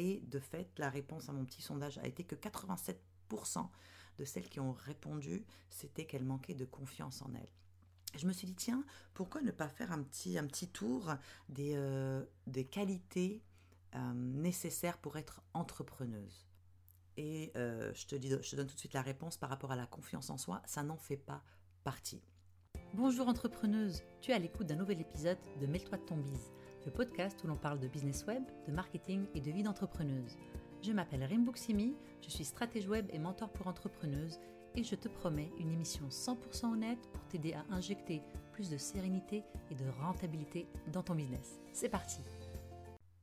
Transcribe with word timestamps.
Et 0.00 0.22
de 0.28 0.38
fait, 0.38 0.66
la 0.78 0.88
réponse 0.88 1.28
à 1.28 1.32
mon 1.32 1.44
petit 1.44 1.60
sondage 1.60 1.98
a 1.98 2.06
été 2.06 2.24
que 2.24 2.34
87% 2.34 2.96
de 4.18 4.24
celles 4.24 4.48
qui 4.48 4.58
ont 4.58 4.72
répondu, 4.72 5.44
c'était 5.68 6.06
qu'elles 6.06 6.24
manquaient 6.24 6.54
de 6.54 6.64
confiance 6.64 7.20
en 7.20 7.34
elles. 7.34 7.52
Je 8.16 8.26
me 8.26 8.32
suis 8.32 8.46
dit, 8.46 8.54
tiens, 8.54 8.82
pourquoi 9.12 9.42
ne 9.42 9.50
pas 9.50 9.68
faire 9.68 9.92
un 9.92 10.02
petit, 10.02 10.38
un 10.38 10.46
petit 10.46 10.68
tour 10.68 11.12
des, 11.50 11.74
euh, 11.74 12.24
des 12.46 12.64
qualités 12.64 13.42
euh, 13.94 14.14
nécessaires 14.14 14.96
pour 14.96 15.18
être 15.18 15.42
entrepreneuse? 15.52 16.46
Et 17.18 17.52
euh, 17.56 17.92
je, 17.92 18.06
te 18.06 18.16
dis, 18.16 18.30
je 18.30 18.50
te 18.50 18.56
donne 18.56 18.68
tout 18.68 18.74
de 18.74 18.80
suite 18.80 18.94
la 18.94 19.02
réponse 19.02 19.36
par 19.36 19.50
rapport 19.50 19.70
à 19.70 19.76
la 19.76 19.86
confiance 19.86 20.30
en 20.30 20.38
soi, 20.38 20.62
ça 20.64 20.82
n'en 20.82 20.96
fait 20.96 21.18
pas 21.18 21.44
partie. 21.84 22.22
Bonjour 22.94 23.28
entrepreneuse, 23.28 24.02
tu 24.22 24.30
es 24.30 24.34
à 24.34 24.38
l'écoute 24.38 24.66
d'un 24.66 24.76
nouvel 24.76 24.98
épisode 24.98 25.38
de 25.60 25.66
Mêle-toi 25.66 25.98
de 25.98 26.04
ton 26.04 26.16
bise, 26.16 26.50
le 26.86 26.90
podcast 26.90 27.42
où 27.44 27.46
l'on 27.46 27.56
parle 27.56 27.78
de 27.78 27.88
business 27.88 28.24
web, 28.26 28.42
de 28.66 28.72
marketing 28.72 29.26
et 29.34 29.40
de 29.40 29.50
vie 29.50 29.62
d'entrepreneuse. 29.62 30.38
Je 30.82 30.92
m'appelle 30.92 31.24
Rimbuksimi, 31.24 31.94
je 32.22 32.30
suis 32.30 32.44
stratège 32.44 32.88
web 32.88 33.06
et 33.12 33.18
mentor 33.18 33.52
pour 33.52 33.66
entrepreneuses 33.66 34.38
et 34.74 34.82
je 34.82 34.94
te 34.94 35.08
promets 35.08 35.50
une 35.58 35.72
émission 35.72 36.08
100% 36.08 36.72
honnête 36.72 37.10
pour 37.12 37.26
t'aider 37.26 37.52
à 37.52 37.64
injecter 37.70 38.22
plus 38.52 38.70
de 38.70 38.78
sérénité 38.78 39.42
et 39.70 39.74
de 39.74 39.88
rentabilité 40.00 40.66
dans 40.92 41.02
ton 41.02 41.14
business. 41.14 41.58
C'est 41.72 41.88
parti 41.88 42.20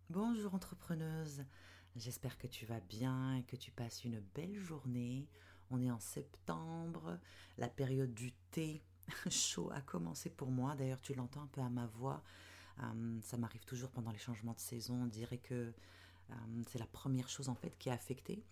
Bonjour 0.10 0.54
entrepreneuse, 0.54 1.44
j'espère 1.96 2.38
que 2.38 2.48
tu 2.48 2.66
vas 2.66 2.80
bien 2.80 3.38
et 3.38 3.44
que 3.44 3.56
tu 3.56 3.72
passes 3.72 4.04
une 4.04 4.20
belle 4.36 4.56
journée. 4.56 5.28
On 5.72 5.82
est 5.82 5.92
en 5.92 6.00
septembre, 6.00 7.20
la 7.58 7.68
période 7.68 8.14
du 8.14 8.32
thé 8.52 8.84
chaud 9.30 9.72
a 9.74 9.82
commencé 9.82 10.30
pour 10.30 10.52
moi, 10.52 10.76
d'ailleurs 10.76 11.02
tu 11.02 11.14
l'entends 11.14 11.42
un 11.42 11.48
peu 11.48 11.62
à 11.62 11.70
ma 11.70 11.88
voix. 11.88 12.24
Euh, 12.84 13.20
ça 13.24 13.38
m'arrive 13.38 13.66
toujours 13.66 13.90
pendant 13.90 14.12
les 14.12 14.18
changements 14.18 14.54
de 14.54 14.60
saison, 14.60 15.04
on 15.04 15.08
dirait 15.08 15.40
que 15.40 15.74
euh, 16.30 16.34
c'est 16.68 16.80
la 16.80 16.86
première 16.86 17.30
chose 17.30 17.50
en 17.50 17.56
fait 17.56 17.78
qui 17.78 17.90
est 17.90 17.94
affectée. 17.94 18.44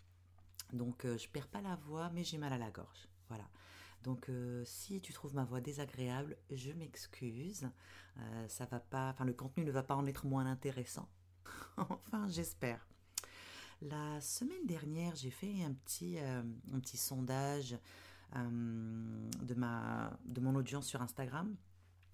Donc 0.74 1.06
euh, 1.06 1.18
je 1.18 1.28
perds 1.30 1.48
pas 1.48 1.62
la 1.62 1.76
voix, 1.76 2.10
mais 2.14 2.24
j'ai 2.24 2.38
mal 2.38 2.54
à 2.54 2.58
la 2.58 2.72
gorge. 2.72 3.08
Voilà. 3.30 3.46
Donc 4.04 4.30
si 4.66 5.02
tu 5.02 5.14
trouves 5.14 5.34
ma 5.34 5.46
voix 5.46 5.62
désagréable, 5.62 6.38
je 6.52 6.72
m'excuse. 6.72 7.68
Ça 8.48 8.66
va 8.66 8.80
pas, 8.80 9.10
enfin 9.10 9.26
le 9.26 9.34
contenu 9.34 9.66
ne 9.66 9.72
va 9.72 9.82
pas 9.82 9.96
en 9.96 10.06
être 10.06 10.28
moins 10.28 10.46
intéressant. 10.46 11.10
enfin, 11.78 12.28
j'espère. 12.30 12.88
La 13.82 14.22
semaine 14.22 14.64
dernière, 14.68 15.16
j'ai 15.16 15.32
fait 15.32 15.64
un 15.64 15.74
petit, 15.74 16.20
sondage 16.94 17.76
de 18.36 20.40
mon 20.40 20.54
audience 20.54 20.86
sur 20.86 21.02
Instagram. 21.02 21.56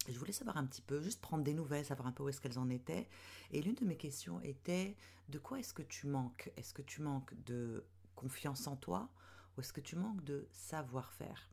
Je 0.08 0.18
voulais 0.18 0.32
savoir 0.32 0.56
un 0.56 0.66
petit 0.66 0.82
peu, 0.82 1.00
juste 1.00 1.20
prendre 1.20 1.44
des 1.44 1.54
nouvelles, 1.54 1.84
savoir 1.84 2.08
un 2.08 2.12
peu 2.12 2.24
où 2.24 2.28
est-ce 2.28 2.40
qu'elles 2.40 2.58
en 2.58 2.68
étaient. 2.70 3.08
Et 3.52 3.62
l'une 3.62 3.74
de 3.74 3.84
mes 3.84 3.96
questions 3.96 4.40
était, 4.42 4.96
de 5.28 5.38
quoi 5.38 5.60
est-ce 5.60 5.72
que 5.72 5.82
tu 5.82 6.06
manques? 6.06 6.50
Est-ce 6.56 6.74
que 6.74 6.82
tu 6.82 7.02
manques 7.02 7.34
de 7.44 7.84
confiance 8.14 8.66
en 8.66 8.76
toi 8.76 9.08
ou 9.56 9.60
est-ce 9.60 9.72
que 9.72 9.80
tu 9.80 9.96
manques 9.96 10.24
de 10.24 10.48
savoir-faire? 10.50 11.48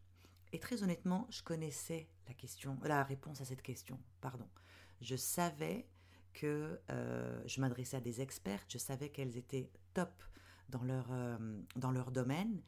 Et 0.51 0.59
très 0.59 0.81
honnêtement, 0.81 1.27
je 1.29 1.43
connaissais 1.43 2.07
la 2.27 2.33
question, 2.33 2.77
la 2.83 3.03
réponse 3.03 3.41
à 3.41 3.45
cette 3.45 3.61
question. 3.61 3.99
Pardon. 4.21 4.47
Je 5.01 5.15
savais 5.15 5.87
que 6.33 6.79
euh, 6.89 7.41
je 7.45 7.61
m'adressais 7.61 7.97
à 7.97 8.01
des 8.01 8.21
experts, 8.21 8.63
je 8.67 8.77
savais 8.77 9.09
qu'elles 9.09 9.37
étaient 9.37 9.69
top 9.93 10.23
dans 10.69 10.83
leur, 10.83 11.07
euh, 11.11 11.37
dans 11.75 11.91
leur 11.91 12.11
domaine, 12.11 12.61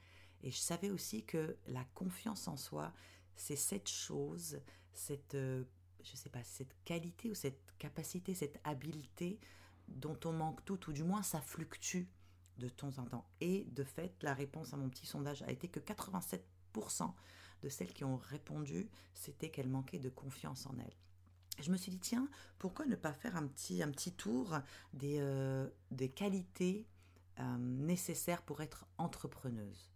et 0.43 0.52
je 0.52 0.57
savais 0.57 0.89
aussi 0.89 1.23
que 1.23 1.57
la 1.67 1.83
confiance 1.93 2.47
en 2.47 2.57
soi, 2.57 2.93
c'est 3.42 3.56
cette 3.56 3.89
chose, 3.89 4.61
cette, 4.94 5.34
euh, 5.34 5.64
je 6.03 6.16
sais 6.16 6.30
pas, 6.30 6.44
cette 6.44 6.75
qualité 6.86 7.31
ou 7.31 7.34
cette 7.34 7.59
capacité, 7.80 8.36
cette 8.36 8.59
habileté 8.64 9.39
dont 9.88 10.17
on 10.25 10.31
manque 10.31 10.64
tout, 10.64 10.89
ou 10.89 10.94
du 10.94 11.03
moins 11.03 11.23
ça 11.23 11.42
fluctue 11.42 12.03
de 12.59 12.70
temps 12.70 13.00
en 13.00 13.06
temps. 13.06 13.28
Et 13.42 13.66
de 13.72 13.83
fait, 13.83 14.14
la 14.22 14.36
réponse 14.36 14.73
à 14.73 14.78
mon 14.78 14.89
petit 14.89 15.08
sondage 15.08 15.42
a 15.42 15.52
été 15.52 15.67
que 15.67 15.80
87% 15.80 17.14
de 17.64 17.70
celles 17.70 17.94
qui 17.94 18.03
ont 18.03 18.17
répondu, 18.17 18.92
c'était 19.16 19.50
qu'elles 19.50 19.70
manquaient 19.70 19.99
de 19.99 20.10
confiance 20.10 20.67
en 20.67 20.77
elles. 20.77 20.98
Je 21.60 21.71
me 21.71 21.77
suis 21.77 21.92
dit, 21.92 21.99
tiens, 21.99 22.30
pourquoi 22.60 22.86
ne 22.86 22.95
pas 22.95 23.11
faire 23.11 23.36
un 23.36 23.48
petit, 23.48 23.82
un 23.82 23.89
petit 23.89 24.14
tour 24.14 24.60
des, 24.94 25.17
euh, 25.20 25.67
des 25.89 26.10
qualités 26.10 26.88
euh, 27.39 27.58
nécessaires 27.58 28.44
pour 28.44 28.61
être 28.61 28.86
entrepreneuse? 28.99 29.90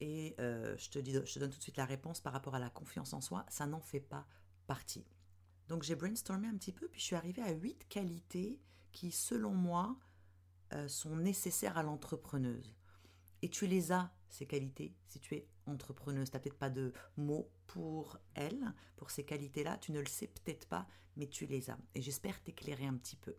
Et 0.00 0.34
euh, 0.40 0.76
je, 0.78 0.90
te 0.90 1.38
donne 1.38 1.50
tout 1.50 1.58
de 1.58 1.62
suite 1.62 1.76
la 1.76 1.84
réponse 1.84 2.20
par 2.20 2.32
rapport 2.32 2.54
à 2.54 2.58
la 2.58 2.70
confiance 2.70 3.12
en 3.12 3.20
soi, 3.20 3.44
ça 3.48 3.66
n'en 3.66 3.80
fait 3.80 4.00
pas 4.00 4.26
partie. 4.66 5.04
Donc 5.68 5.82
j'ai 5.82 5.94
brainstormé 5.94 6.48
un 6.48 6.56
petit 6.56 6.72
peu, 6.72 6.88
puis 6.88 7.00
je 7.00 7.06
suis 7.06 7.16
arrivée 7.16 7.42
à 7.42 7.52
8 7.52 7.86
qualités 7.88 8.60
qui, 8.92 9.12
selon 9.12 9.52
moi, 9.52 9.96
euh, 10.72 10.88
sont 10.88 11.16
nécessaires 11.16 11.76
à 11.76 11.82
l'entrepreneuse. 11.82 12.74
Et 13.42 13.48
tu 13.48 13.66
les 13.66 13.92
as, 13.92 14.12
ces 14.28 14.46
qualités, 14.46 14.94
si 15.06 15.20
tu 15.20 15.34
es 15.34 15.48
entrepreneuse. 15.66 16.30
Tu 16.30 16.36
n'as 16.36 16.40
peut-être 16.40 16.58
pas 16.58 16.70
de 16.70 16.92
mots 17.16 17.50
pour 17.66 18.18
elles, 18.34 18.74
pour 18.96 19.10
ces 19.10 19.24
qualités-là. 19.24 19.78
Tu 19.78 19.92
ne 19.92 20.00
le 20.00 20.06
sais 20.06 20.26
peut-être 20.26 20.66
pas, 20.68 20.86
mais 21.16 21.26
tu 21.26 21.46
les 21.46 21.70
as. 21.70 21.78
Et 21.94 22.02
j'espère 22.02 22.42
t'éclairer 22.42 22.86
un 22.86 22.96
petit 22.96 23.16
peu. 23.16 23.34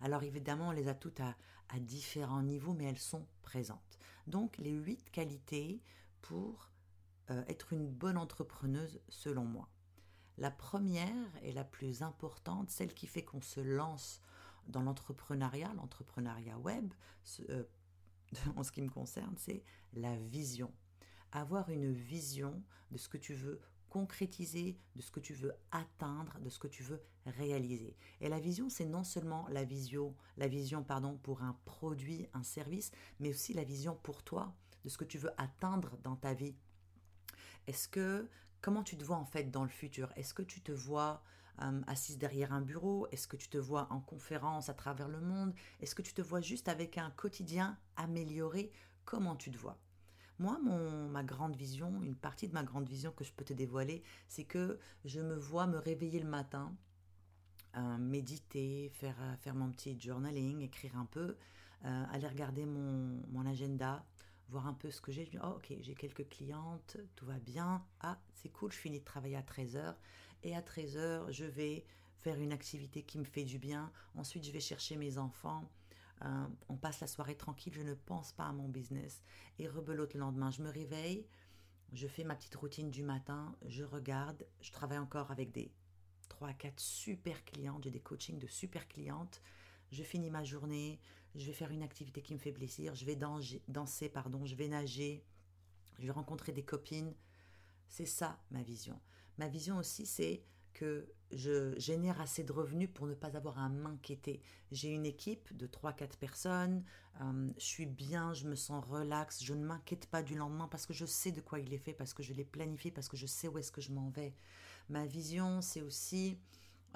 Alors 0.00 0.22
évidemment, 0.22 0.68
on 0.68 0.72
les 0.72 0.88
a 0.88 0.94
toutes 0.94 1.20
à, 1.20 1.34
différents 1.80 2.42
niveaux, 2.42 2.72
mais 2.72 2.84
elles 2.84 2.98
sont 2.98 3.26
présentes. 3.42 3.98
Donc 4.26 4.56
les 4.58 4.70
huit 4.70 5.10
qualités 5.10 5.82
pour 6.22 6.70
euh, 7.30 7.42
être 7.48 7.72
une 7.72 7.88
bonne 7.88 8.16
entrepreneuse 8.16 9.00
selon 9.08 9.44
moi. 9.44 9.68
La 10.38 10.50
première 10.50 11.30
et 11.42 11.52
la 11.52 11.64
plus 11.64 12.02
importante, 12.02 12.70
celle 12.70 12.94
qui 12.94 13.06
fait 13.06 13.24
qu'on 13.24 13.40
se 13.40 13.60
lance 13.60 14.20
dans 14.68 14.82
l'entrepreneuriat, 14.82 15.72
l'entrepreneuriat 15.74 16.58
web, 16.58 16.92
euh, 17.50 17.64
en 18.56 18.62
ce 18.62 18.72
qui 18.72 18.82
me 18.82 18.90
concerne, 18.90 19.34
c'est 19.36 19.62
la 19.94 20.16
vision. 20.16 20.72
Avoir 21.32 21.70
une 21.70 21.92
vision 21.92 22.62
de 22.90 22.98
ce 22.98 23.08
que 23.08 23.18
tu 23.18 23.34
veux 23.34 23.60
concrétiser, 23.94 24.76
de 24.96 25.02
ce 25.02 25.12
que 25.12 25.20
tu 25.20 25.34
veux 25.34 25.54
atteindre, 25.70 26.36
de 26.40 26.50
ce 26.50 26.58
que 26.58 26.66
tu 26.66 26.82
veux 26.82 27.00
réaliser. 27.26 27.96
Et 28.20 28.28
la 28.28 28.40
vision, 28.40 28.68
c'est 28.68 28.86
non 28.86 29.04
seulement 29.04 29.46
la 29.50 29.62
vision, 29.62 30.16
la 30.36 30.48
vision 30.48 30.82
pardon, 30.82 31.16
pour 31.16 31.44
un 31.44 31.56
produit, 31.64 32.26
un 32.34 32.42
service, 32.42 32.90
mais 33.20 33.30
aussi 33.30 33.54
la 33.54 33.62
vision 33.62 33.94
pour 34.02 34.24
toi, 34.24 34.52
de 34.82 34.88
ce 34.88 34.98
que 34.98 35.04
tu 35.04 35.16
veux 35.16 35.30
atteindre 35.40 35.96
dans 36.02 36.16
ta 36.16 36.34
vie. 36.34 36.56
Est-ce 37.68 37.86
que 37.86 38.28
comment 38.60 38.82
tu 38.82 38.96
te 38.96 39.04
vois 39.04 39.16
en 39.16 39.26
fait 39.26 39.52
dans 39.52 39.62
le 39.62 39.68
futur? 39.68 40.12
Est-ce 40.16 40.34
que 40.34 40.42
tu 40.42 40.60
te 40.60 40.72
vois 40.72 41.22
euh, 41.62 41.80
assise 41.86 42.18
derrière 42.18 42.52
un 42.52 42.62
bureau? 42.62 43.06
Est-ce 43.12 43.28
que 43.28 43.36
tu 43.36 43.48
te 43.48 43.58
vois 43.58 43.86
en 43.92 44.00
conférence 44.00 44.68
à 44.68 44.74
travers 44.74 45.08
le 45.08 45.20
monde? 45.20 45.54
Est-ce 45.78 45.94
que 45.94 46.02
tu 46.02 46.14
te 46.14 46.22
vois 46.22 46.40
juste 46.40 46.66
avec 46.66 46.98
un 46.98 47.12
quotidien 47.12 47.78
amélioré? 47.94 48.72
Comment 49.04 49.36
tu 49.36 49.52
te 49.52 49.56
vois? 49.56 49.78
Moi, 50.38 50.58
mon, 50.62 51.08
ma 51.08 51.22
grande 51.22 51.56
vision, 51.56 52.02
une 52.02 52.16
partie 52.16 52.48
de 52.48 52.54
ma 52.54 52.62
grande 52.62 52.88
vision 52.88 53.12
que 53.12 53.24
je 53.24 53.32
peux 53.32 53.44
te 53.44 53.52
dévoiler, 53.52 54.02
c'est 54.28 54.44
que 54.44 54.78
je 55.04 55.20
me 55.20 55.36
vois 55.36 55.66
me 55.66 55.78
réveiller 55.78 56.20
le 56.20 56.28
matin, 56.28 56.74
euh, 57.76 57.98
méditer, 57.98 58.90
faire, 58.94 59.16
euh, 59.20 59.36
faire 59.36 59.54
mon 59.54 59.70
petit 59.70 59.98
journaling, 59.98 60.60
écrire 60.60 60.96
un 60.96 61.06
peu, 61.06 61.36
aller 61.82 62.26
regarder 62.26 62.64
mon, 62.64 63.20
mon 63.28 63.44
agenda, 63.44 64.06
voir 64.48 64.66
un 64.66 64.72
peu 64.72 64.90
ce 64.90 65.02
que 65.02 65.12
j'ai. 65.12 65.28
Oh, 65.42 65.56
ok, 65.56 65.74
j'ai 65.80 65.94
quelques 65.94 66.28
clientes, 66.30 66.96
tout 67.14 67.26
va 67.26 67.38
bien. 67.38 67.84
Ah, 68.00 68.18
c'est 68.32 68.48
cool, 68.48 68.72
je 68.72 68.78
finis 68.78 69.00
de 69.00 69.04
travailler 69.04 69.36
à 69.36 69.42
13h 69.42 69.94
et 70.44 70.54
à 70.54 70.60
13h, 70.60 71.30
je 71.30 71.44
vais 71.44 71.84
faire 72.18 72.40
une 72.40 72.52
activité 72.52 73.02
qui 73.02 73.18
me 73.18 73.24
fait 73.24 73.44
du 73.44 73.58
bien. 73.58 73.90
Ensuite, 74.14 74.44
je 74.44 74.50
vais 74.52 74.60
chercher 74.60 74.96
mes 74.96 75.18
enfants. 75.18 75.68
Euh, 76.22 76.46
on 76.68 76.76
passe 76.76 77.00
la 77.00 77.06
soirée 77.06 77.36
tranquille, 77.36 77.72
je 77.74 77.82
ne 77.82 77.94
pense 77.94 78.32
pas 78.32 78.46
à 78.46 78.52
mon 78.52 78.68
business. 78.68 79.22
Et 79.58 79.68
rebelote 79.68 80.14
le 80.14 80.20
lendemain, 80.20 80.50
je 80.50 80.62
me 80.62 80.70
réveille, 80.70 81.26
je 81.92 82.06
fais 82.06 82.24
ma 82.24 82.34
petite 82.34 82.54
routine 82.54 82.90
du 82.90 83.02
matin, 83.02 83.54
je 83.66 83.84
regarde, 83.84 84.46
je 84.60 84.70
travaille 84.72 84.98
encore 84.98 85.30
avec 85.30 85.52
des 85.52 85.72
3 86.28 86.48
à 86.48 86.54
4 86.54 86.80
super 86.80 87.44
clientes, 87.44 87.84
j'ai 87.84 87.90
des 87.90 88.00
coachings 88.00 88.38
de 88.38 88.46
super 88.46 88.88
clientes. 88.88 89.42
Je 89.90 90.02
finis 90.02 90.30
ma 90.30 90.42
journée, 90.42 90.98
je 91.34 91.46
vais 91.46 91.52
faire 91.52 91.70
une 91.70 91.82
activité 91.82 92.22
qui 92.22 92.34
me 92.34 92.38
fait 92.38 92.52
plaisir, 92.52 92.94
je 92.94 93.04
vais 93.04 93.16
danser, 93.16 94.08
pardon, 94.08 94.44
je 94.44 94.54
vais 94.54 94.68
nager, 94.68 95.24
je 95.98 96.06
vais 96.06 96.12
rencontrer 96.12 96.52
des 96.52 96.64
copines. 96.64 97.14
C'est 97.88 98.06
ça 98.06 98.40
ma 98.50 98.62
vision. 98.62 99.00
Ma 99.38 99.48
vision 99.48 99.78
aussi, 99.78 100.06
c'est 100.06 100.42
que 100.74 101.08
je 101.32 101.78
génère 101.78 102.20
assez 102.20 102.44
de 102.44 102.52
revenus 102.52 102.90
pour 102.92 103.06
ne 103.06 103.14
pas 103.14 103.36
avoir 103.36 103.58
à 103.58 103.68
m'inquiéter. 103.68 104.42
J'ai 104.70 104.90
une 104.90 105.06
équipe 105.06 105.56
de 105.56 105.66
3-4 105.66 106.16
personnes, 106.18 106.84
euh, 107.20 107.50
je 107.56 107.64
suis 107.64 107.86
bien, 107.86 108.34
je 108.34 108.46
me 108.46 108.56
sens 108.56 108.84
relax, 108.84 109.42
je 109.42 109.54
ne 109.54 109.64
m'inquiète 109.64 110.06
pas 110.06 110.22
du 110.22 110.34
lendemain 110.34 110.68
parce 110.68 110.86
que 110.86 110.92
je 110.92 111.06
sais 111.06 111.32
de 111.32 111.40
quoi 111.40 111.60
il 111.60 111.72
est 111.72 111.78
fait, 111.78 111.92
parce 111.92 112.12
que 112.12 112.22
je 112.22 112.32
l'ai 112.32 112.44
planifié, 112.44 112.90
parce 112.90 113.08
que 113.08 113.16
je 113.16 113.26
sais 113.26 113.48
où 113.48 113.58
est-ce 113.58 113.72
que 113.72 113.80
je 113.80 113.92
m'en 113.92 114.10
vais. 114.10 114.34
Ma 114.88 115.06
vision, 115.06 115.60
c'est 115.60 115.80
aussi 115.80 116.38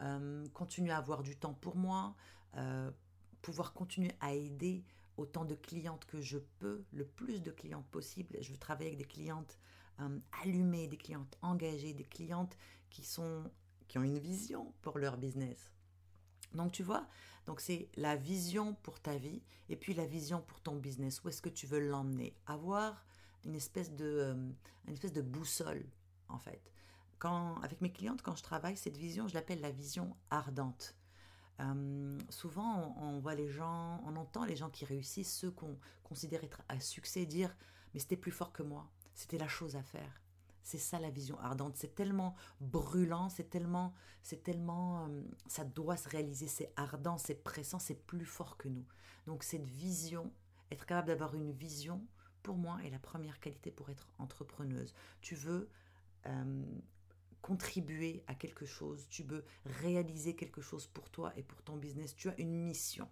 euh, 0.01 0.47
continuer 0.49 0.91
à 0.91 0.99
avoir 0.99 1.23
du 1.23 1.37
temps 1.37 1.55
pour 1.55 1.77
moi, 1.77 2.15
euh, 2.57 2.91
pouvoir 3.43 3.73
continuer 3.73 4.13
à 4.21 4.35
aider 4.35 4.85
autant 5.17 5.45
de 5.45 5.55
clientes 5.55 6.05
que 6.05 6.21
je 6.21 6.39
peux, 6.59 6.85
le 6.93 7.05
plus 7.05 7.43
de 7.43 7.51
clientes 7.51 7.87
possible. 7.87 8.37
Je 8.41 8.53
veux 8.53 8.59
travailler 8.59 8.91
avec 8.91 8.99
des 8.99 9.05
clientes 9.05 9.59
allumées, 10.45 10.87
des 10.87 10.97
clientes 10.97 11.37
engagées, 11.43 11.93
des 11.93 12.05
clientes 12.05 12.57
qui, 12.89 13.05
sont, 13.05 13.51
qui 13.89 13.99
ont 13.99 14.03
une 14.03 14.19
vision 14.19 14.73
pour 14.83 14.99
leur 14.99 15.17
business. 15.17 15.73
Donc 16.55 16.73
tu 16.73 16.83
vois, 16.83 17.07
donc 17.47 17.61
c'est 17.61 17.89
la 17.97 18.17
vision 18.17 18.75
pour 18.83 19.01
ta 19.01 19.17
vie 19.17 19.43
et 19.69 19.77
puis 19.77 19.95
la 19.95 20.07
vision 20.07 20.41
pour 20.41 20.61
ton 20.61 20.77
business. 20.77 21.23
Où 21.25 21.29
est-ce 21.29 21.43
que 21.43 21.49
tu 21.49 21.67
veux 21.67 21.81
l'emmener? 21.81 22.37
Avoir 22.47 23.05
une 23.45 23.55
espèce 23.55 23.95
de, 23.95 24.05
euh, 24.05 24.51
une 24.87 24.93
espèce 24.93 25.13
de 25.13 25.23
boussole 25.23 25.85
en 26.29 26.39
fait. 26.39 26.73
Quand, 27.19 27.61
avec 27.63 27.81
mes 27.81 27.91
clientes, 27.91 28.23
quand 28.23 28.37
je 28.37 28.43
travaille, 28.43 28.77
cette 28.77 28.97
vision, 28.97 29.27
je 29.27 29.35
l'appelle 29.35 29.61
la 29.61 29.73
vision 29.73 30.17
ardente. 30.31 30.95
Euh, 31.61 32.19
souvent, 32.29 32.95
on, 33.01 33.19
voit 33.19 33.35
les 33.35 33.49
gens, 33.49 34.01
on 34.07 34.15
entend 34.15 34.45
les 34.45 34.55
gens 34.55 34.71
qui 34.71 34.85
réussissent, 34.85 35.35
ceux 35.35 35.51
qu'on 35.51 35.77
considère 36.05 36.45
être 36.45 36.63
à 36.69 36.79
succès, 36.79 37.27
dire 37.27 37.57
Mais 37.93 38.01
c'était 38.01 38.17
plus 38.17 38.31
fort 38.31 38.53
que 38.53 38.63
moi, 38.63 38.89
c'était 39.15 39.39
la 39.39 39.49
chose 39.49 39.75
à 39.75 39.83
faire. 39.83 40.23
C'est 40.63 40.79
ça 40.79 40.99
la 40.99 41.11
vision 41.11 41.39
ardente. 41.41 41.77
C'est 41.77 41.95
tellement 41.95 42.35
brûlant, 42.61 43.29
c'est 43.29 43.49
tellement, 43.49 43.95
c'est 44.23 44.43
tellement, 44.43 45.07
euh, 45.07 45.23
ça 45.47 45.65
doit 45.65 45.97
se 45.97 46.09
réaliser. 46.09 46.49
C'est 46.49 46.73
ardent, 46.77 47.19
c'est 47.19 47.43
pressant, 47.43 47.79
c'est 47.79 48.07
plus 48.07 48.27
fort 48.27 48.57
que 48.57 48.69
nous. 48.69 48.87
Donc 49.27 49.43
cette 49.43 49.67
vision, 49.67 50.33
être 50.71 50.87
capable 50.87 51.09
d'avoir 51.09 51.35
une 51.35 51.53
vision, 51.53 52.07
pour 52.43 52.57
moi, 52.57 52.79
est 52.85 52.91
la 52.91 52.99
première 52.99 53.41
qualité 53.41 53.71
pour 53.71 53.91
être 53.91 54.09
entrepreneuse. 54.19 54.95
Tu 55.21 55.35
veux 55.35 55.69
euh, 56.27 56.65
contribuer 57.43 58.25
à 58.27 58.35
quelque 58.35 58.67
chose, 58.67 59.07
tu 59.09 59.23
veux 59.23 59.45
réaliser 59.65 60.35
quelque 60.35 60.61
chose 60.61 60.87
pour 60.87 61.11
toi 61.11 61.33
et 61.37 61.43
pour 61.43 61.63
ton 61.63 61.77
business. 61.77 62.15
Tu 62.15 62.29
as 62.29 62.39
une 62.39 62.53
mission. 62.53 63.09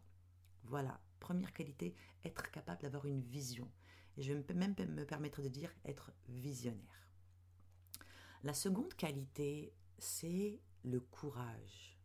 Voilà, 0.64 1.00
première 1.20 1.52
qualité, 1.52 1.94
être 2.24 2.50
capable 2.50 2.82
d'avoir 2.82 3.06
une 3.06 3.22
vision. 3.22 3.70
Et 4.16 4.22
je 4.22 4.32
vais 4.32 4.54
même 4.54 4.74
me 4.78 5.04
permettre 5.04 5.42
de 5.42 5.48
dire 5.48 5.70
être 5.84 6.12
visionnaire. 6.28 7.05
La 8.46 8.54
seconde 8.54 8.94
qualité, 8.94 9.74
c'est 9.98 10.60
le 10.84 11.00
courage. 11.00 11.98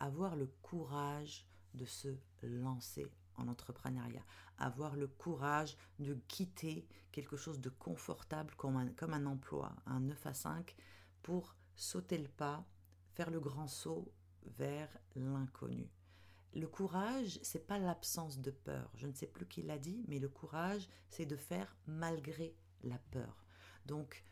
Avoir 0.00 0.34
le 0.34 0.48
courage 0.60 1.46
de 1.72 1.84
se 1.84 2.08
lancer 2.42 3.06
en 3.36 3.46
entrepreneuriat, 3.46 4.24
avoir 4.58 4.96
le 4.96 5.06
courage 5.06 5.76
de 6.00 6.14
quitter 6.26 6.84
quelque 7.12 7.36
chose 7.36 7.60
de 7.60 7.68
confortable 7.68 8.56
comme 8.56 8.74
un, 8.76 9.26
emploi, 9.26 9.72
un 9.86 10.00
9 10.00 10.26
à 10.26 10.34
5, 10.34 10.74
pour 11.22 11.54
sauter 11.76 12.18
le 12.18 12.26
pas, 12.26 12.66
faire 13.12 13.30
le 13.30 13.38
grand 13.38 13.68
saut 13.68 14.12
vers 14.58 14.88
l'inconnu. 15.14 15.92
Le 16.54 16.66
courage, 16.66 17.38
c'est 17.44 17.68
pas 17.68 17.78
l'absence 17.78 18.40
de 18.40 18.50
peur. 18.50 18.90
Je 18.96 19.06
ne 19.06 19.14
sais 19.14 19.28
plus 19.28 19.46
qui 19.46 19.62
l'a 19.62 19.78
dit, 19.78 20.04
mais 20.08 20.18
le 20.18 20.28
courage, 20.28 20.88
c'est 21.08 21.24
de 21.24 21.36
faire 21.36 21.76
malgré 21.86 22.56
la 22.82 22.98
peur. 23.12 23.44
Donc, 23.86 24.24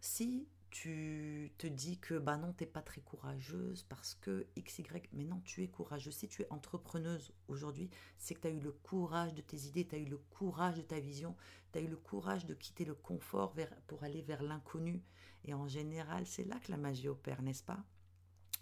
si 0.00 0.48
tu 0.70 1.52
te 1.56 1.66
dis 1.66 1.98
que 1.98 2.18
bah 2.18 2.36
non, 2.36 2.52
t'es 2.52 2.66
pas 2.66 2.82
très 2.82 3.00
courageuse 3.00 3.84
parce 3.84 4.14
que 4.14 4.46
XY, 4.58 4.84
mais 5.12 5.24
non, 5.24 5.40
tu 5.44 5.62
es 5.62 5.68
courageuse. 5.68 6.14
Si 6.14 6.28
tu 6.28 6.42
es 6.42 6.46
entrepreneuse 6.50 7.32
aujourd'hui, 7.48 7.90
c'est 8.18 8.34
que 8.34 8.40
tu 8.40 8.46
as 8.48 8.50
eu 8.50 8.60
le 8.60 8.72
courage 8.72 9.34
de 9.34 9.40
tes 9.40 9.66
idées, 9.66 9.86
tu 9.86 9.94
as 9.94 9.98
eu 9.98 10.04
le 10.04 10.18
courage 10.18 10.76
de 10.76 10.82
ta 10.82 11.00
vision, 11.00 11.34
tu 11.72 11.78
as 11.78 11.82
eu 11.82 11.88
le 11.88 11.96
courage 11.96 12.46
de 12.46 12.54
quitter 12.54 12.84
le 12.84 12.94
confort 12.94 13.54
pour 13.86 14.04
aller 14.04 14.22
vers 14.22 14.42
l'inconnu. 14.42 15.02
Et 15.44 15.54
en 15.54 15.68
général, 15.68 16.26
c'est 16.26 16.44
là 16.44 16.58
que 16.60 16.70
la 16.70 16.76
magie 16.76 17.08
opère, 17.08 17.42
n'est-ce 17.42 17.62
pas? 17.62 17.82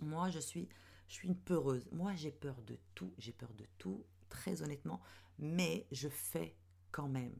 Moi, 0.00 0.30
je 0.30 0.38
suis, 0.38 0.68
je 1.08 1.14
suis 1.14 1.28
une 1.28 1.36
peureuse. 1.36 1.88
Moi, 1.90 2.14
j'ai 2.14 2.30
peur 2.30 2.62
de 2.62 2.78
tout, 2.94 3.12
j'ai 3.18 3.32
peur 3.32 3.52
de 3.54 3.66
tout, 3.78 4.04
très 4.28 4.62
honnêtement, 4.62 5.00
mais 5.38 5.86
je 5.90 6.08
fais 6.08 6.56
quand 6.92 7.08
même. 7.08 7.34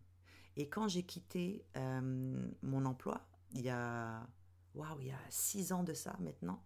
Et 0.57 0.69
quand 0.69 0.89
j'ai 0.89 1.03
quitté 1.03 1.65
euh, 1.77 2.51
mon 2.63 2.87
emploi, 2.87 3.27
il 3.57 3.65
y 3.65 3.71
a, 3.71 4.27
six 5.31 5.73
ans 5.73 5.83
de 5.83 5.95
ça 5.95 6.17
maintenant. 6.21 6.63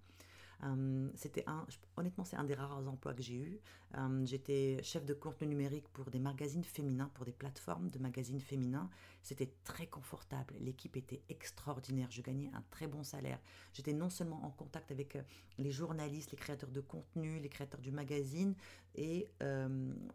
Euh, 0.64 1.08
c'était 1.14 1.44
un, 1.46 1.66
honnêtement, 1.96 2.24
c'est 2.24 2.36
un 2.36 2.44
des 2.44 2.54
rares 2.54 2.86
emplois 2.86 3.14
que 3.14 3.22
j'ai 3.22 3.36
eu. 3.36 3.60
Euh, 3.96 4.24
j'étais 4.26 4.82
chef 4.82 5.04
de 5.04 5.14
contenu 5.14 5.48
numérique 5.48 5.88
pour 5.88 6.10
des 6.10 6.18
magazines 6.18 6.64
féminins, 6.64 7.10
pour 7.14 7.24
des 7.24 7.32
plateformes 7.32 7.90
de 7.90 7.98
magazines 7.98 8.40
féminins. 8.40 8.90
C'était 9.22 9.52
très 9.64 9.86
confortable. 9.86 10.54
L'équipe 10.60 10.96
était 10.96 11.22
extraordinaire. 11.28 12.08
Je 12.10 12.22
gagnais 12.22 12.50
un 12.54 12.62
très 12.70 12.86
bon 12.86 13.02
salaire. 13.02 13.38
J'étais 13.72 13.92
non 13.92 14.10
seulement 14.10 14.44
en 14.44 14.50
contact 14.50 14.90
avec 14.90 15.16
euh, 15.16 15.22
les 15.58 15.70
journalistes, 15.70 16.32
les 16.32 16.38
créateurs 16.38 16.70
de 16.70 16.80
contenu, 16.80 17.40
les 17.40 17.48
créateurs 17.48 17.80
du 17.80 17.92
magazine, 17.92 18.54
et 18.96 19.28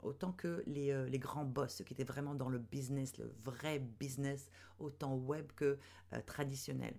autant 0.03 0.33
que 0.33 0.61
les, 0.67 1.07
les, 1.09 1.19
grands 1.19 1.45
boss, 1.45 1.75
ceux 1.75 1.85
qui 1.85 1.93
étaient 1.93 2.03
vraiment 2.03 2.35
dans 2.35 2.49
le 2.49 2.59
business, 2.59 3.17
le 3.17 3.33
vrai 3.43 3.79
business, 3.79 4.49
autant 4.79 5.15
web 5.15 5.49
que 5.55 5.77
traditionnel. 6.25 6.93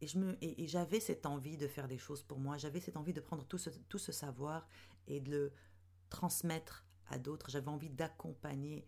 Et, 0.00 0.06
je 0.06 0.18
me, 0.18 0.36
et, 0.40 0.66
j'avais 0.66 1.00
cette 1.00 1.26
envie 1.26 1.56
de 1.56 1.66
faire 1.66 1.88
des 1.88 1.98
choses 1.98 2.22
pour 2.22 2.38
moi, 2.38 2.56
j'avais 2.56 2.80
cette 2.80 2.96
envie 2.96 3.12
de 3.12 3.20
prendre 3.20 3.44
tout 3.44 3.58
ce, 3.58 3.70
tout 3.88 3.98
ce 3.98 4.12
savoir 4.12 4.66
et 5.06 5.20
de 5.20 5.30
le 5.30 5.52
transmettre 6.08 6.84
à 7.08 7.18
d'autres, 7.18 7.50
j'avais 7.50 7.68
envie 7.68 7.90
d'accompagner. 7.90 8.86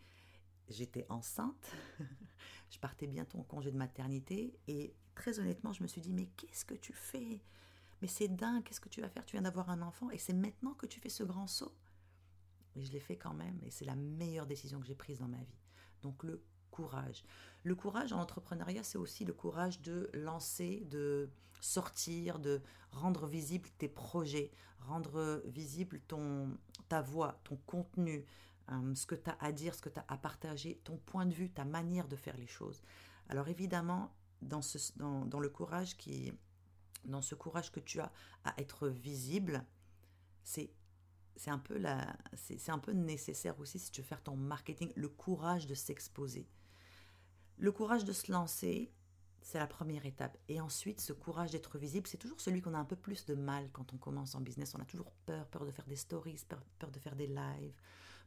J'étais 0.68 1.04
enceinte, 1.08 1.70
je 2.70 2.78
partais 2.78 3.06
bientôt 3.06 3.38
en 3.38 3.42
congé 3.42 3.70
de 3.70 3.76
maternité 3.76 4.58
et 4.68 4.94
très 5.14 5.38
honnêtement, 5.38 5.72
je 5.72 5.82
me 5.82 5.88
suis 5.88 6.00
dit, 6.00 6.12
mais 6.12 6.26
qu'est-ce 6.36 6.64
que 6.64 6.74
tu 6.74 6.92
fais? 6.92 7.42
Mais 8.00 8.08
c'est 8.08 8.28
dingue, 8.28 8.64
qu'est-ce 8.64 8.80
que 8.80 8.88
tu 8.88 9.00
vas 9.00 9.08
faire? 9.08 9.24
Tu 9.26 9.36
viens 9.36 9.42
d'avoir 9.42 9.70
un 9.70 9.82
enfant 9.82 10.10
et 10.10 10.18
c'est 10.18 10.32
maintenant 10.32 10.74
que 10.74 10.86
tu 10.86 10.98
fais 10.98 11.08
ce 11.08 11.24
grand 11.24 11.46
saut. 11.46 11.74
Et 12.74 12.82
je 12.84 12.92
l'ai 12.92 13.00
fait 13.00 13.16
quand 13.16 13.34
même 13.34 13.58
et 13.62 13.70
c'est 13.70 13.84
la 13.84 13.96
meilleure 13.96 14.46
décision 14.46 14.80
que 14.80 14.86
j'ai 14.86 14.94
prise 14.94 15.18
dans 15.18 15.28
ma 15.28 15.42
vie. 15.42 15.58
Donc 16.00 16.24
le 16.24 16.42
courage. 16.70 17.22
Le 17.64 17.74
courage 17.74 18.12
en 18.12 18.20
entrepreneuriat, 18.20 18.82
c'est 18.82 18.98
aussi 18.98 19.24
le 19.24 19.32
courage 19.32 19.80
de 19.82 20.10
lancer, 20.14 20.84
de 20.90 21.30
sortir, 21.60 22.38
de 22.38 22.60
rendre 22.90 23.26
visible 23.26 23.68
tes 23.78 23.88
projets, 23.88 24.50
rendre 24.80 25.42
visible 25.46 26.00
ton, 26.08 26.58
ta 26.88 27.02
voix, 27.02 27.40
ton 27.44 27.56
contenu, 27.66 28.24
euh, 28.70 28.94
ce 28.94 29.06
que 29.06 29.14
tu 29.14 29.30
as 29.30 29.36
à 29.40 29.52
dire, 29.52 29.74
ce 29.74 29.80
que 29.80 29.88
tu 29.88 30.00
as 30.00 30.04
à 30.08 30.16
partager, 30.16 30.80
ton 30.84 30.96
point 30.96 31.26
de 31.26 31.32
vue, 31.32 31.50
ta 31.50 31.64
manière 31.64 32.08
de 32.08 32.16
faire 32.16 32.36
les 32.36 32.46
choses. 32.46 32.82
Alors 33.28 33.48
évidemment, 33.48 34.12
dans, 34.40 34.62
ce, 34.62 34.78
le 34.98 35.48
courage 35.48 35.96
qui, 35.96 36.32
dans 37.04 37.22
ce 37.22 37.34
courage 37.34 37.70
que 37.70 37.80
tu 37.80 38.00
as 38.00 38.10
à 38.44 38.60
être 38.60 38.88
visible, 38.88 39.64
c'est 40.42 40.70
c'est 41.34 41.50
un 41.50 41.58
peu 41.58 41.78
la, 41.78 42.14
c'est 42.34 42.70
un 42.70 42.78
peu 42.78 42.92
nécessaire 42.92 43.58
aussi 43.58 43.78
si 43.78 43.90
tu 43.90 44.02
veux 44.02 44.06
faire 44.06 44.22
ton 44.22 44.36
marketing, 44.36 44.92
le 44.96 45.08
courage 45.08 45.66
de 45.66 45.74
s'exposer. 45.74 46.46
Le 47.58 47.72
courage 47.72 48.04
de 48.04 48.12
se 48.12 48.30
lancer, 48.30 48.92
c'est 49.42 49.58
la 49.58 49.66
première 49.66 50.06
étape. 50.06 50.38
Et 50.48 50.60
ensuite, 50.60 51.00
ce 51.00 51.12
courage 51.12 51.50
d'être 51.50 51.78
visible, 51.78 52.06
c'est 52.06 52.16
toujours 52.16 52.40
celui 52.40 52.62
qu'on 52.62 52.74
a 52.74 52.78
un 52.78 52.84
peu 52.84 52.96
plus 52.96 53.24
de 53.26 53.34
mal 53.34 53.68
quand 53.72 53.92
on 53.92 53.98
commence 53.98 54.34
en 54.34 54.40
business. 54.40 54.74
On 54.74 54.80
a 54.80 54.84
toujours 54.84 55.12
peur, 55.26 55.46
peur 55.48 55.64
de 55.66 55.70
faire 55.70 55.86
des 55.86 55.96
stories, 55.96 56.40
peur, 56.78 56.90
de 56.90 56.98
faire 56.98 57.16
des 57.16 57.26
lives, 57.26 57.74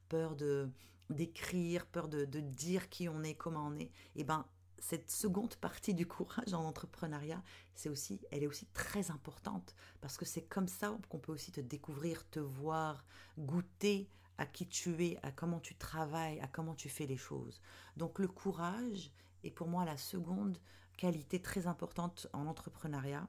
peur 0.10 0.36
de 0.36 0.70
d'écrire, 1.10 1.86
peur 1.86 2.08
de, 2.08 2.26
dire 2.26 2.90
qui 2.90 3.08
on 3.08 3.22
est, 3.24 3.36
comment 3.36 3.68
on 3.68 3.78
est. 3.78 3.92
Et 4.16 4.24
ben, 4.24 4.46
cette 4.80 5.10
seconde 5.12 5.56
partie 5.56 5.94
du 5.94 6.08
courage 6.08 6.54
en 6.54 6.64
entrepreneuriat, 6.64 7.44
c'est 7.76 7.90
aussi, 7.90 8.22
elle 8.32 8.44
est 8.44 8.48
aussi 8.48 8.66
très 8.68 9.12
importante 9.12 9.76
parce 10.02 10.18
que 10.18 10.26
c'est 10.26 10.42
comme 10.42 10.68
ça 10.68 10.98
qu'on 11.10 11.20
peut 11.20 11.32
aussi 11.32 11.52
te 11.52 11.62
découvrir, 11.62 12.28
te 12.30 12.40
voir, 12.40 13.06
goûter 13.38 14.10
à 14.38 14.46
qui 14.46 14.68
tu 14.68 15.04
es, 15.04 15.18
à 15.24 15.32
comment 15.32 15.60
tu 15.60 15.76
travailles, 15.76 16.40
à 16.40 16.48
comment 16.48 16.76
tu 16.76 16.90
fais 16.90 17.06
les 17.06 17.18
choses. 17.18 17.62
Donc 17.98 18.20
le 18.20 18.28
courage 18.28 19.12
est 19.44 19.52
pour 19.52 19.68
moi 19.68 19.86
la 19.86 19.98
seconde 19.98 20.58
qualité 20.98 21.42
très 21.42 21.68
importante 21.68 22.28
en 22.34 22.48
entrepreneuriat. 22.48 23.28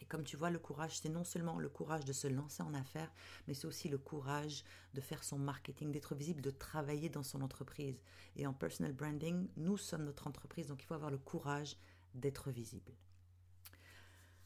Et 0.00 0.04
comme 0.04 0.24
tu 0.24 0.36
vois, 0.36 0.50
le 0.50 0.58
courage, 0.58 0.98
c'est 0.98 1.08
non 1.08 1.24
seulement 1.24 1.58
le 1.58 1.68
courage 1.68 2.04
de 2.04 2.12
se 2.12 2.28
lancer 2.28 2.62
en 2.62 2.72
affaires, 2.72 3.12
mais 3.46 3.54
c'est 3.54 3.66
aussi 3.66 3.88
le 3.88 3.98
courage 3.98 4.62
de 4.94 5.00
faire 5.00 5.24
son 5.24 5.38
marketing, 5.38 5.90
d'être 5.90 6.14
visible, 6.14 6.40
de 6.40 6.50
travailler 6.50 7.08
dans 7.08 7.24
son 7.24 7.42
entreprise. 7.42 8.00
Et 8.36 8.46
en 8.46 8.52
personal 8.52 8.92
branding, 8.92 9.48
nous 9.56 9.76
sommes 9.76 10.04
notre 10.04 10.28
entreprise, 10.28 10.68
donc 10.68 10.82
il 10.82 10.86
faut 10.86 10.94
avoir 10.94 11.10
le 11.10 11.18
courage 11.18 11.76
d'être 12.14 12.50
visible. 12.50 12.92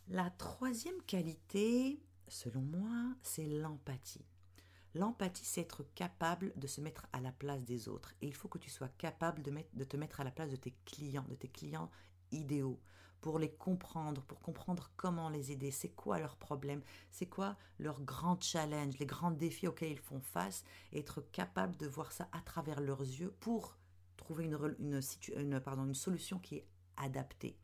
La 0.08 0.30
troisième 0.30 1.00
qualité, 1.02 2.02
selon 2.28 2.62
moi, 2.62 3.14
c'est 3.22 3.46
l'empathie. 3.46 4.24
L'empathie, 4.94 5.44
c'est 5.44 5.62
être 5.62 5.84
capable 5.94 6.52
de 6.56 6.66
se 6.66 6.80
mettre 6.80 7.06
à 7.12 7.20
la 7.20 7.32
place 7.32 7.64
des 7.64 7.88
autres. 7.88 8.14
Et 8.20 8.26
il 8.26 8.34
faut 8.34 8.48
que 8.48 8.58
tu 8.58 8.68
sois 8.68 8.90
capable 8.98 9.42
de, 9.42 9.84
te 9.84 9.96
mettre 9.96 10.20
à 10.20 10.24
la 10.24 10.30
place 10.30 10.50
de 10.50 10.56
tes 10.56 10.74
clients, 10.84 11.24
de 11.28 11.34
tes 11.34 11.48
clients 11.48 11.90
idéaux, 12.30 12.78
pour 13.22 13.38
les 13.38 13.52
comprendre, 13.52 14.22
pour 14.22 14.40
comprendre 14.40 14.90
comment 14.96 15.30
les 15.30 15.52
aider, 15.52 15.70
c'est 15.70 15.90
quoi 15.90 16.18
leurs 16.18 16.36
problèmes, 16.36 16.82
c'est 17.10 17.26
quoi 17.26 17.56
leurs 17.78 18.02
grands 18.02 18.38
challenges, 18.40 18.98
les 18.98 19.06
grands 19.06 19.30
défis 19.30 19.68
auxquels 19.68 19.92
ils 19.92 19.98
font 19.98 20.20
face, 20.20 20.64
et 20.92 20.98
être 20.98 21.22
capable 21.30 21.76
de 21.76 21.86
voir 21.86 22.12
ça 22.12 22.28
à 22.32 22.40
travers 22.40 22.80
leurs 22.80 23.00
yeux 23.02 23.32
pour 23.40 23.78
trouver 24.16 24.44
une, 24.44 24.76
une 24.78 25.94
solution 25.94 26.38
qui 26.38 26.56
est 26.56 26.66
adaptée. 26.96 27.56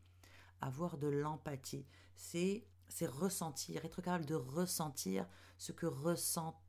Avoir 0.61 0.97
de 0.97 1.07
l'empathie, 1.07 1.85
c'est 2.15 2.65
ressentir, 3.01 3.85
être 3.85 4.01
capable 4.01 4.25
de 4.25 4.35
ressentir 4.35 5.27
ce 5.57 5.71
que 5.71 5.85
ressentent 5.85 6.59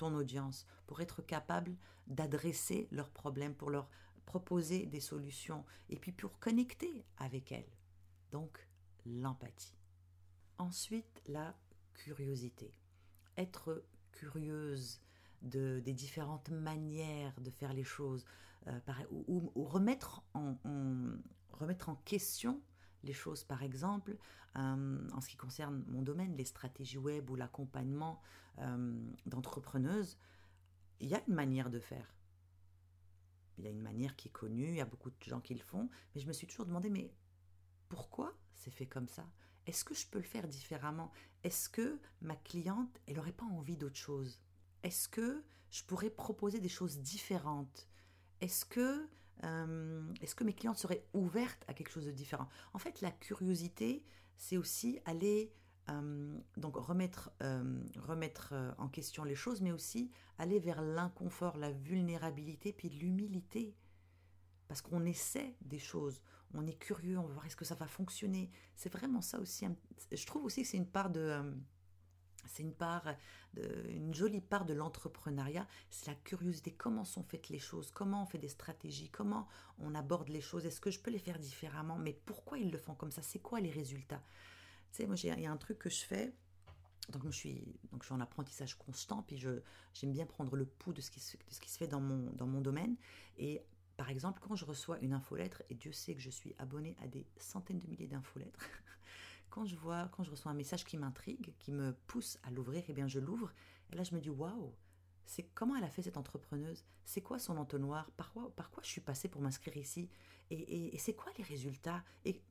ton 0.00 0.14
audience, 0.14 0.66
pour 0.86 1.02
être 1.02 1.20
capable 1.20 1.76
d'adresser 2.06 2.88
leurs 2.90 3.10
problèmes, 3.10 3.54
pour 3.54 3.68
leur 3.68 3.90
proposer 4.24 4.86
des 4.86 5.00
solutions 5.00 5.66
et 5.90 5.96
puis 5.96 6.10
pour 6.10 6.38
connecter 6.38 7.04
avec 7.18 7.52
elles. 7.52 7.76
Donc 8.32 8.66
l'empathie. 9.04 9.76
Ensuite, 10.56 11.22
la 11.26 11.54
curiosité. 11.92 12.72
être 13.36 13.84
curieuse 14.12 15.02
de, 15.42 15.80
des 15.80 15.92
différentes 15.92 16.48
manières 16.48 17.38
de 17.42 17.50
faire 17.50 17.74
les 17.74 17.84
choses, 17.84 18.24
euh, 18.68 18.78
ou, 19.10 19.52
remettre, 19.54 20.22
en, 20.32 20.56
remettre 21.52 21.90
en 21.90 21.96
question 21.96 22.62
les 23.02 23.12
choses, 23.12 23.44
par 23.44 23.62
exemple, 23.62 24.16
euh, 24.56 25.08
en 25.12 25.20
ce 25.20 25.28
qui 25.28 25.36
concerne 25.36 25.84
mon 25.88 26.02
domaine, 26.02 26.36
les 26.36 26.44
stratégies 26.44 26.98
web 26.98 27.30
ou 27.30 27.36
l'accompagnement 27.36 28.20
euh, 28.58 29.12
d'entrepreneuses, 29.26 30.18
il 31.00 31.08
y 31.08 31.14
a 31.14 31.22
une 31.26 31.34
manière 31.34 31.70
de 31.70 31.80
faire. 31.80 32.14
Il 33.58 33.64
y 33.64 33.66
a 33.66 33.70
une 33.70 33.82
manière 33.82 34.16
qui 34.16 34.28
est 34.28 34.32
connue, 34.32 34.68
il 34.68 34.76
y 34.76 34.80
a 34.80 34.86
beaucoup 34.86 35.10
de 35.10 35.16
gens 35.22 35.40
qui 35.40 35.54
le 35.54 35.60
font, 35.60 35.88
mais 36.14 36.20
je 36.20 36.26
me 36.26 36.32
suis 36.32 36.46
toujours 36.46 36.66
demandé, 36.66 36.90
mais 36.90 37.12
pourquoi 37.88 38.34
c'est 38.54 38.70
fait 38.70 38.86
comme 38.86 39.08
ça? 39.08 39.26
Est-ce 39.66 39.84
que 39.84 39.94
je 39.94 40.06
peux 40.06 40.18
le 40.18 40.24
faire 40.24 40.48
différemment? 40.48 41.12
Est-ce 41.44 41.68
que 41.68 41.98
ma 42.22 42.36
cliente, 42.36 43.00
elle 43.06 43.16
n'aurait 43.16 43.32
pas 43.32 43.46
envie 43.46 43.76
d'autre 43.76 43.96
chose? 43.96 44.40
Est-ce 44.82 45.08
que 45.08 45.44
je 45.70 45.84
pourrais 45.84 46.10
proposer 46.10 46.58
des 46.58 46.68
choses 46.68 46.98
différentes? 46.98 47.88
Est-ce 48.40 48.64
que 48.64 49.06
euh, 49.44 50.12
est-ce 50.20 50.34
que 50.34 50.44
mes 50.44 50.52
clientes 50.52 50.78
seraient 50.78 51.04
ouvertes 51.12 51.64
à 51.68 51.74
quelque 51.74 51.90
chose 51.90 52.06
de 52.06 52.10
différent? 52.10 52.48
En 52.72 52.78
fait, 52.78 53.00
la 53.00 53.10
curiosité, 53.10 54.04
c'est 54.36 54.56
aussi 54.56 55.00
aller 55.04 55.52
euh, 55.90 56.38
donc 56.56 56.76
remettre, 56.76 57.30
euh, 57.42 57.82
remettre 57.98 58.54
en 58.78 58.88
question 58.88 59.24
les 59.24 59.34
choses, 59.34 59.60
mais 59.60 59.72
aussi 59.72 60.10
aller 60.38 60.58
vers 60.58 60.82
l'inconfort, 60.82 61.56
la 61.56 61.72
vulnérabilité, 61.72 62.72
puis 62.72 62.88
l'humilité. 62.88 63.74
Parce 64.68 64.82
qu'on 64.82 65.04
essaie 65.04 65.56
des 65.62 65.80
choses, 65.80 66.22
on 66.54 66.66
est 66.66 66.78
curieux, 66.78 67.18
on 67.18 67.26
va 67.26 67.32
voir 67.32 67.46
est-ce 67.46 67.56
que 67.56 67.64
ça 67.64 67.74
va 67.74 67.88
fonctionner. 67.88 68.50
C'est 68.76 68.92
vraiment 68.92 69.20
ça 69.20 69.40
aussi. 69.40 69.66
Je 70.12 70.26
trouve 70.26 70.44
aussi 70.44 70.62
que 70.62 70.68
c'est 70.68 70.76
une 70.76 70.86
part 70.86 71.10
de 71.10 71.42
c'est 72.46 72.62
une 72.62 72.74
part, 72.74 73.04
une 73.88 74.14
jolie 74.14 74.40
part 74.40 74.64
de 74.64 74.74
l'entrepreneuriat, 74.74 75.66
c'est 75.90 76.08
la 76.08 76.14
curiosité. 76.14 76.72
Comment 76.72 77.04
sont 77.04 77.22
faites 77.22 77.48
les 77.48 77.58
choses? 77.58 77.90
Comment 77.90 78.22
on 78.22 78.26
fait 78.26 78.38
des 78.38 78.48
stratégies? 78.48 79.08
Comment 79.10 79.46
on 79.78 79.94
aborde 79.94 80.28
les 80.28 80.40
choses? 80.40 80.66
Est-ce 80.66 80.80
que 80.80 80.90
je 80.90 81.00
peux 81.00 81.10
les 81.10 81.18
faire 81.18 81.38
différemment? 81.38 81.98
Mais 81.98 82.12
pourquoi 82.26 82.58
ils 82.58 82.70
le 82.70 82.78
font 82.78 82.94
comme 82.94 83.10
ça? 83.10 83.22
C'est 83.22 83.40
quoi 83.40 83.60
les 83.60 83.70
résultats? 83.70 84.22
Tu 84.92 84.98
sais, 84.98 85.06
moi, 85.06 85.16
il 85.22 85.40
y 85.40 85.46
a 85.46 85.52
un 85.52 85.56
truc 85.56 85.78
que 85.78 85.90
je 85.90 86.04
fais. 86.04 86.32
Donc, 87.10 87.24
je 87.26 87.30
suis, 87.30 87.64
donc, 87.90 88.02
je 88.02 88.06
suis 88.06 88.14
en 88.14 88.20
apprentissage 88.20 88.76
constant, 88.76 89.22
puis 89.22 89.36
j'aime 89.36 90.12
bien 90.12 90.26
prendre 90.26 90.54
le 90.54 90.64
pouls 90.64 90.92
de 90.92 91.00
ce 91.00 91.10
qui 91.10 91.20
se, 91.20 91.36
de 91.36 91.42
ce 91.50 91.60
qui 91.60 91.70
se 91.70 91.76
fait 91.78 91.88
dans 91.88 92.00
mon, 92.00 92.30
dans 92.32 92.46
mon 92.46 92.60
domaine. 92.60 92.96
Et 93.36 93.62
par 93.96 94.10
exemple, 94.10 94.40
quand 94.40 94.54
je 94.56 94.64
reçois 94.64 94.98
une 95.00 95.12
infolettre, 95.12 95.62
et 95.68 95.74
Dieu 95.74 95.92
sait 95.92 96.14
que 96.14 96.20
je 96.20 96.30
suis 96.30 96.54
abonné 96.58 96.96
à 97.02 97.08
des 97.08 97.26
centaines 97.36 97.78
de 97.78 97.86
milliers 97.86 98.06
d'infolettres, 98.06 98.60
quand 99.50 99.66
je 99.66 99.76
vois, 99.76 100.08
quand 100.08 100.22
je 100.22 100.30
reçois 100.30 100.52
un 100.52 100.54
message 100.54 100.84
qui 100.84 100.96
m'intrigue, 100.96 101.52
qui 101.58 101.72
me 101.72 101.92
pousse 102.06 102.38
à 102.42 102.50
l'ouvrir, 102.50 102.84
eh 102.88 102.92
bien 102.92 103.08
je 103.08 103.18
l'ouvre. 103.18 103.52
Et 103.92 103.96
là, 103.96 104.04
je 104.04 104.14
me 104.14 104.20
dis 104.20 104.30
waouh, 104.30 104.74
c'est 105.26 105.44
comment 105.54 105.76
elle 105.76 105.84
a 105.84 105.90
fait 105.90 106.02
cette 106.02 106.16
entrepreneuse? 106.16 106.84
C'est 107.04 107.20
quoi 107.20 107.38
son 107.38 107.56
entonnoir? 107.56 108.10
Par 108.12 108.32
quoi, 108.32 108.50
par 108.56 108.70
quoi 108.70 108.82
je 108.82 108.88
suis 108.88 109.00
passée 109.00 109.28
pour 109.28 109.40
m'inscrire 109.42 109.76
ici? 109.76 110.08
Et, 110.50 110.96
c'est 110.98 111.14
quoi 111.14 111.30
les 111.38 111.44
résultats? 111.44 112.02
Et 112.24 112.42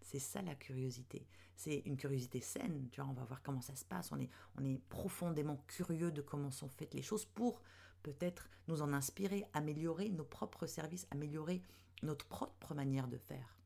c'est 0.00 0.18
ça 0.18 0.42
la 0.42 0.54
curiosité. 0.54 1.26
C'est 1.56 1.78
une 1.86 1.96
curiosité 1.96 2.40
saine. 2.40 2.88
Tu 2.90 3.00
vois, 3.00 3.08
on 3.08 3.14
va 3.14 3.24
voir 3.24 3.42
comment 3.42 3.62
ça 3.62 3.76
se 3.76 3.84
passe. 3.84 4.12
On 4.12 4.20
est, 4.20 4.28
on 4.58 4.64
est 4.64 4.78
profondément 4.88 5.64
curieux 5.66 6.12
de 6.12 6.20
comment 6.20 6.50
sont 6.50 6.68
faites 6.68 6.94
les 6.94 7.02
choses 7.02 7.24
pour 7.24 7.62
peut-être 8.02 8.50
nous 8.68 8.82
en 8.82 8.92
inspirer, 8.92 9.46
améliorer 9.52 10.10
nos 10.10 10.24
propres 10.24 10.66
services, 10.66 11.06
améliorer 11.10 11.62
notre 12.02 12.26
propre 12.26 12.74
manière 12.74 13.08
de 13.08 13.16
faire. 13.16 13.56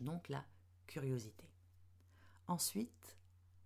Donc 0.00 0.28
la 0.28 0.44
curiosité. 0.86 1.44
Ensuite 2.48 3.16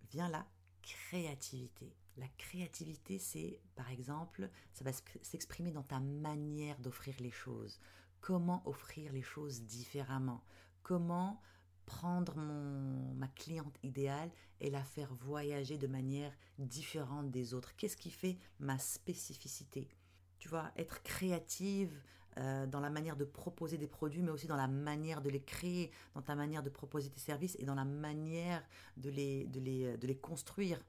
vient 0.09 0.29
la 0.29 0.45
créativité. 0.81 1.95
La 2.17 2.27
créativité, 2.37 3.19
c'est, 3.19 3.61
par 3.75 3.89
exemple, 3.89 4.49
ça 4.73 4.83
va 4.83 4.91
s'exprimer 5.21 5.71
dans 5.71 5.83
ta 5.83 5.99
manière 5.99 6.79
d'offrir 6.79 7.15
les 7.19 7.31
choses. 7.31 7.79
Comment 8.19 8.61
offrir 8.67 9.13
les 9.13 9.21
choses 9.21 9.63
différemment? 9.63 10.43
Comment 10.83 11.41
prendre 11.85 12.35
mon, 12.37 13.13
ma 13.15 13.27
cliente 13.27 13.77
idéale 13.83 14.31
et 14.59 14.69
la 14.69 14.83
faire 14.83 15.13
voyager 15.15 15.77
de 15.77 15.87
manière 15.87 16.35
différente 16.57 17.31
des 17.31 17.53
autres? 17.53 17.75
Qu'est-ce 17.75 17.97
qui 17.97 18.11
fait 18.11 18.37
ma 18.59 18.77
spécificité? 18.77 19.89
Tu 20.37 20.49
vois, 20.49 20.71
être 20.75 21.01
créative, 21.03 22.01
euh, 22.37 22.65
dans 22.65 22.79
la 22.79 22.89
manière 22.89 23.17
de 23.17 23.25
proposer 23.25 23.77
des 23.77 23.87
produits, 23.87 24.21
mais 24.21 24.31
aussi 24.31 24.47
dans 24.47 24.55
la 24.55 24.67
manière 24.67 25.21
de 25.21 25.29
les 25.29 25.41
créer, 25.41 25.91
dans 26.15 26.21
ta 26.21 26.35
manière 26.35 26.63
de 26.63 26.69
proposer 26.69 27.09
tes 27.09 27.19
services 27.19 27.55
et 27.59 27.65
dans 27.65 27.75
la 27.75 27.85
manière 27.85 28.63
de 28.97 29.09
les, 29.09 29.45
de 29.47 29.59
les, 29.59 29.97
de 29.97 30.07
les 30.07 30.17
construire. 30.17 30.79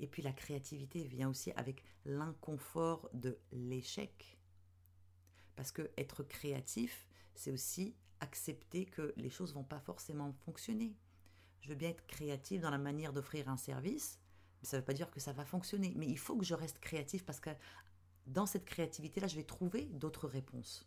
Et 0.00 0.06
puis 0.06 0.22
la 0.22 0.32
créativité 0.32 1.04
vient 1.04 1.28
aussi 1.28 1.52
avec 1.52 1.82
l'inconfort 2.04 3.08
de 3.12 3.38
l'échec. 3.52 4.38
Parce 5.56 5.72
que 5.72 5.90
être 5.96 6.22
créatif, 6.22 7.06
c'est 7.34 7.50
aussi 7.50 7.94
accepter 8.20 8.84
que 8.86 9.12
les 9.16 9.30
choses 9.30 9.54
vont 9.54 9.64
pas 9.64 9.80
forcément 9.80 10.32
fonctionner. 10.44 10.96
Je 11.60 11.68
veux 11.68 11.74
bien 11.74 11.90
être 11.90 12.06
créatif 12.06 12.60
dans 12.60 12.70
la 12.70 12.78
manière 12.78 13.12
d'offrir 13.12 13.48
un 13.48 13.56
service, 13.56 14.18
mais 14.60 14.68
ça 14.68 14.76
ne 14.76 14.80
veut 14.80 14.86
pas 14.86 14.92
dire 14.92 15.10
que 15.10 15.20
ça 15.20 15.32
va 15.32 15.44
fonctionner. 15.44 15.92
Mais 15.96 16.06
il 16.06 16.18
faut 16.18 16.36
que 16.36 16.44
je 16.44 16.54
reste 16.54 16.78
créatif 16.78 17.24
parce 17.24 17.40
que 17.40 17.50
dans 18.28 18.46
cette 18.46 18.64
créativité-là, 18.64 19.26
je 19.26 19.36
vais 19.36 19.44
trouver 19.44 19.86
d'autres 19.86 20.28
réponses. 20.28 20.86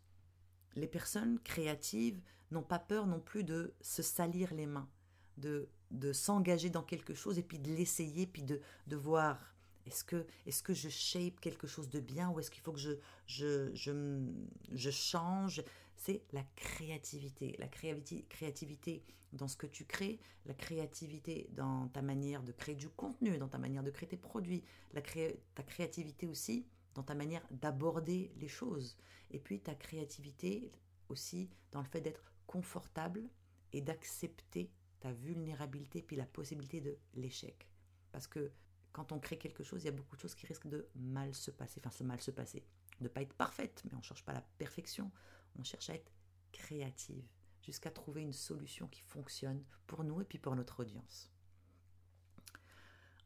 Les 0.75 0.87
personnes 0.87 1.39
créatives 1.39 2.21
n'ont 2.51 2.63
pas 2.63 2.79
peur 2.79 3.07
non 3.07 3.19
plus 3.19 3.43
de 3.43 3.73
se 3.81 4.01
salir 4.01 4.53
les 4.53 4.67
mains, 4.67 4.89
de, 5.37 5.67
de 5.89 6.13
s'engager 6.13 6.69
dans 6.69 6.83
quelque 6.83 7.13
chose 7.13 7.39
et 7.39 7.43
puis 7.43 7.59
de 7.59 7.71
l'essayer, 7.71 8.27
puis 8.27 8.43
de, 8.43 8.61
de 8.87 8.95
voir 8.95 9.55
est-ce 9.85 10.03
que, 10.03 10.27
est 10.45 10.61
que 10.61 10.73
je 10.73 10.89
shape 10.89 11.39
quelque 11.39 11.67
chose 11.67 11.89
de 11.89 11.99
bien 11.99 12.29
ou 12.29 12.39
est-ce 12.39 12.51
qu'il 12.51 12.61
faut 12.61 12.71
que 12.71 12.79
je, 12.79 12.91
je, 13.25 13.73
je, 13.73 14.23
je 14.71 14.91
change? 14.91 15.63
C'est 15.95 16.23
la 16.31 16.43
créativité. 16.55 17.55
La 17.57 17.67
créativité, 17.67 18.25
créativité 18.29 19.03
dans 19.33 19.47
ce 19.47 19.57
que 19.57 19.67
tu 19.67 19.85
crées, 19.85 20.19
la 20.45 20.53
créativité 20.53 21.49
dans 21.53 21.87
ta 21.87 22.01
manière 22.01 22.43
de 22.43 22.51
créer 22.51 22.75
du 22.75 22.89
contenu, 22.89 23.37
dans 23.37 23.47
ta 23.47 23.57
manière 23.57 23.83
de 23.83 23.89
créer 23.91 24.09
tes 24.09 24.17
produits, 24.17 24.63
la 24.93 25.01
ta 25.01 25.63
créativité 25.63 26.27
aussi 26.27 26.67
dans 26.93 27.03
ta 27.03 27.15
manière 27.15 27.45
d'aborder 27.51 28.31
les 28.37 28.47
choses. 28.47 28.97
Et 29.29 29.39
puis 29.39 29.61
ta 29.61 29.75
créativité 29.75 30.71
aussi 31.09 31.49
dans 31.71 31.81
le 31.81 31.87
fait 31.87 32.01
d'être 32.01 32.33
confortable 32.47 33.29
et 33.73 33.81
d'accepter 33.81 34.71
ta 34.99 35.11
vulnérabilité 35.11 36.01
puis 36.01 36.15
la 36.15 36.25
possibilité 36.25 36.81
de 36.81 36.97
l'échec. 37.13 37.69
Parce 38.11 38.27
que 38.27 38.51
quand 38.91 39.11
on 39.11 39.19
crée 39.19 39.37
quelque 39.37 39.63
chose, 39.63 39.83
il 39.83 39.85
y 39.85 39.89
a 39.89 39.93
beaucoup 39.93 40.15
de 40.15 40.21
choses 40.21 40.35
qui 40.35 40.47
risquent 40.47 40.67
de 40.67 40.87
mal 40.95 41.33
se 41.33 41.49
passer, 41.51 41.79
enfin 41.79 41.91
se 41.91 42.03
mal 42.03 42.19
se 42.21 42.31
passer, 42.31 42.65
de 42.99 43.07
pas 43.07 43.21
être 43.21 43.33
parfaite, 43.33 43.81
mais 43.85 43.93
on 43.93 43.99
ne 43.99 44.03
cherche 44.03 44.25
pas 44.25 44.33
la 44.33 44.41
perfection, 44.57 45.11
on 45.57 45.63
cherche 45.63 45.89
à 45.89 45.95
être 45.95 46.11
créative 46.51 47.25
jusqu'à 47.61 47.91
trouver 47.91 48.21
une 48.21 48.33
solution 48.33 48.87
qui 48.87 49.01
fonctionne 49.01 49.63
pour 49.87 50.03
nous 50.03 50.21
et 50.21 50.25
puis 50.25 50.39
pour 50.39 50.55
notre 50.55 50.81
audience. 50.81 51.31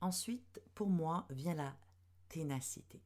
Ensuite, 0.01 0.61
pour 0.75 0.89
moi, 0.89 1.25
vient 1.31 1.55
la 1.55 1.75
ténacité 2.29 3.01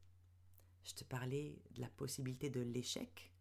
je 0.89 0.95
te 0.95 1.03
parlais 1.03 1.55
de 1.75 1.81
la 1.81 1.89
possibilité 1.89 2.49
de 2.49 2.61
l'échec, 2.61 3.31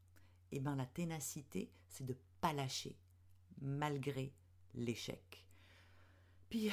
et 0.52 0.56
eh 0.56 0.60
bien 0.60 0.76
la 0.76 0.86
ténacité, 0.86 1.72
c'est 1.88 2.04
de 2.04 2.16
pas 2.40 2.52
lâcher 2.52 2.98
malgré 3.60 4.34
l'échec. 4.74 5.46
Puis 6.50 6.70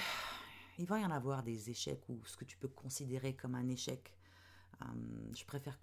il 0.77 0.85
va 0.85 0.99
y 0.99 1.05
en 1.05 1.11
avoir 1.11 1.43
des 1.43 1.69
échecs 1.69 2.03
ou 2.09 2.21
ce 2.25 2.35
que 2.35 2.45
tu 2.45 2.57
peux 2.57 2.67
considérer 2.67 3.35
comme 3.35 3.55
un 3.55 3.67
échec. 3.69 4.13
Hum, 4.81 5.31
je 5.33 5.45
préfère 5.45 5.79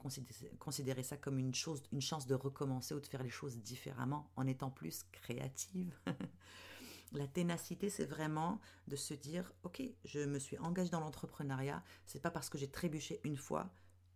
considérer, 0.59 1.03
ça 1.03 1.17
comme 1.17 1.39
une 1.39 1.55
chose, 1.55 1.83
une 1.93 2.03
chance 2.03 2.27
de 2.27 2.35
recommencer 2.35 2.95
ou 2.95 3.01
de 3.01 3.07
faire 3.07 3.23
les 3.23 3.31
choses 3.31 3.57
différemment 3.59 4.31
en 4.37 4.47
étant 4.47 4.71
plus 4.71 5.05
créative. 5.11 5.99
La 7.13 7.27
ténacité, 7.27 7.91
c'est 7.91 8.07
vraiment 8.07 8.61
de 8.89 8.97
se 8.97 9.13
dire, 9.15 9.53
ok, 9.65 9.83
je 10.05 10.21
me 10.21 10.39
suis 10.39 10.59
engagée 10.59 10.91
dans 10.91 11.01
l'entrepreneuriat. 11.01 11.83
C'est 12.07 12.21
pas 12.21 12.31
parce 12.31 12.49
que 12.49 12.57
j'ai 12.57 12.71
trébuché 12.71 13.21
une 13.25 13.37
fois 13.37 13.71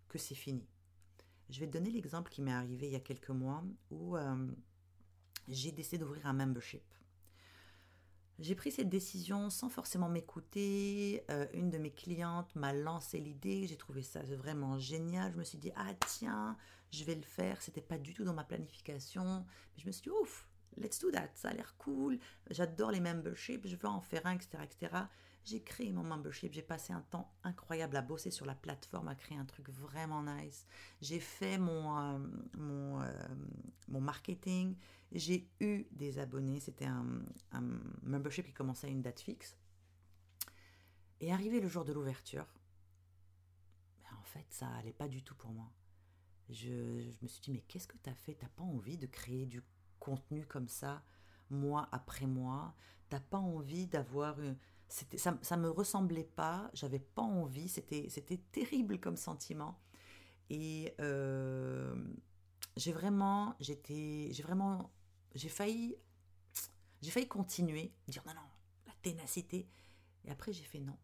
que 0.09 0.19
c'est 0.19 0.35
fini. 0.35 0.67
Je 1.49 1.61
vais 1.61 1.67
te 1.67 1.73
donner 1.73 1.91
l'exemple 1.91 2.31
qui 2.31 2.43
m'est 2.43 2.53
arrivé 2.53 2.87
il 2.87 2.93
y 2.93 2.97
a 2.97 3.01
quelques 3.01 3.31
mois 3.31 3.63
où 3.91 4.17
euh, 4.17 4.49
j'ai 5.49 5.73
décidé 5.73 5.99
d'ouvrir 5.99 6.27
un 6.27 6.33
membership. 6.33 6.83
J'ai 8.39 8.55
pris 8.55 8.71
cette 8.71 8.91
décision 8.91 9.49
sans 9.49 9.71
forcément 9.71 10.09
m'écouter. 10.09 11.25
Euh, 11.31 11.47
une 11.55 11.71
de 11.71 11.79
mes 11.79 11.93
clientes 11.93 12.55
m'a 12.55 12.75
lancé 12.75 13.19
l'idée. 13.19 13.67
J'ai 13.67 13.79
trouvé 13.79 14.03
ça 14.03 14.23
vraiment 14.23 14.79
génial. 14.79 15.33
Je 15.33 15.39
me 15.39 15.45
suis 15.45 15.57
dit, 15.57 15.73
ah 15.75 15.95
tiens, 16.07 16.57
je 16.91 17.05
vais 17.05 17.15
le 17.15 17.23
faire. 17.23 17.63
C'était 17.63 17.81
pas 17.81 17.97
du 17.97 18.13
tout 18.13 18.25
dans 18.25 18.35
ma 18.35 18.45
planification. 18.45 19.47
Mais 19.75 19.83
je 19.83 19.87
me 19.87 19.93
suis 19.93 20.03
dit, 20.03 20.11
ouf, 20.11 20.47
let's 20.77 20.99
do 20.99 21.11
that. 21.11 21.31
Ça 21.35 21.51
a 21.51 21.53
l'air 21.53 21.75
cool. 21.79 22.19
J'adore 22.51 22.91
les 22.91 23.01
memberships. 23.01 23.67
Je 23.67 23.77
veux 23.77 23.89
en 23.89 24.01
faire 24.01 24.27
un, 24.27 24.33
etc. 24.33 24.59
etc. 24.63 24.97
J'ai 25.45 25.63
créé 25.63 25.93
mon 25.93 26.03
membership, 26.03 26.53
j'ai 26.53 26.63
passé 26.63 26.93
un 26.93 27.03
temps 27.03 27.33
incroyable 27.45 27.97
à 27.97 28.03
bosser 28.03 28.33
sur 28.33 28.47
la 28.47 28.57
plateforme, 28.57 29.07
à 29.07 29.15
créer 29.15 29.39
un 29.39 29.45
truc 29.45 29.71
vraiment 29.71 30.25
nice. 30.25 30.67
J'ai 31.01 31.21
fait 31.21 31.57
mon, 31.57 31.97
euh, 31.97 32.19
euh, 32.59 33.29
mon, 33.87 34.01
marketing, 34.01 34.75
j'ai 35.13 35.49
eu 35.61 35.87
des 35.93 36.19
abonnés, 36.19 36.59
c'était 36.59 36.87
un, 36.87 37.07
membership 38.03 38.45
qui 38.45 38.55
commençait 38.55 38.89
à 38.89 38.91
une 38.91 39.03
date 39.03 39.21
fixe. 39.21 39.57
Et 41.21 41.33
arrivé 41.33 41.61
le 41.61 41.69
jour 41.69 41.85
de 41.85 41.93
l'ouverture, 41.93 42.47
fait, 44.27 44.47
ça 44.51 44.69
allait 44.75 44.93
pas 44.93 45.09
du 45.09 45.23
tout 45.23 45.35
pour 45.35 45.53
moi. 45.53 45.73
Je, 46.51 47.11
me 47.23 47.27
suis 47.27 47.41
dit, 47.41 47.51
mais 47.51 47.63
qu'est-ce 47.63 47.89
que 47.89 47.97
tu 47.97 48.11
as 48.11 48.15
fait? 48.15 48.35
T'as 48.35 48.49
pas 48.49 48.63
envie 48.63 48.99
de 48.99 49.07
créer 49.07 49.47
du 49.47 49.63
contenu 50.07 50.47
comme 50.47 50.69
ça, 50.69 51.03
mois 51.51 51.89
après 51.93 52.27
mois 52.27 52.75
T'as 53.09 53.21
pas 53.21 53.39
envie 53.39 53.87
d'avoir... 53.87 54.37
Ça, 54.89 55.37
ça 55.41 55.57
me 55.57 55.69
ressemblait 55.69 56.25
pas, 56.25 56.71
j'avais 56.75 57.01
pas 57.01 57.23
envie, 57.23 57.69
c'était, 57.69 58.09
c'était 58.09 58.39
terrible 58.53 58.99
comme 59.01 59.17
sentiment. 59.17 59.81
Et 60.49 60.95
euh, 61.01 61.95
j'ai 62.77 62.93
vraiment, 62.93 63.57
j'étais, 63.59 64.29
j'ai 64.33 64.43
vraiment, 64.43 64.93
j'ai 65.35 65.49
failli, 65.49 65.97
j'ai 67.03 67.11
failli 67.11 67.29
continuer, 67.29 67.93
dire 68.07 68.23
non, 68.27 68.35
non, 68.35 68.49
la 68.87 68.93
ténacité. 69.03 69.69
Et 70.25 70.31
après, 70.31 70.53
j'ai 70.53 70.65
fait 70.65 70.81
non. 70.81 70.99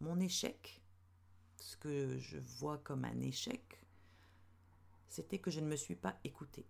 Mon 0.00 0.18
échec, 0.20 0.82
ce 1.58 1.76
que 1.76 2.18
je 2.18 2.38
vois 2.38 2.78
comme 2.78 3.04
un 3.04 3.20
échec, 3.20 3.84
c'était 5.08 5.38
que 5.38 5.50
je 5.50 5.60
ne 5.60 5.66
me 5.66 5.76
suis 5.76 5.96
pas 5.96 6.18
écoutée. 6.24 6.66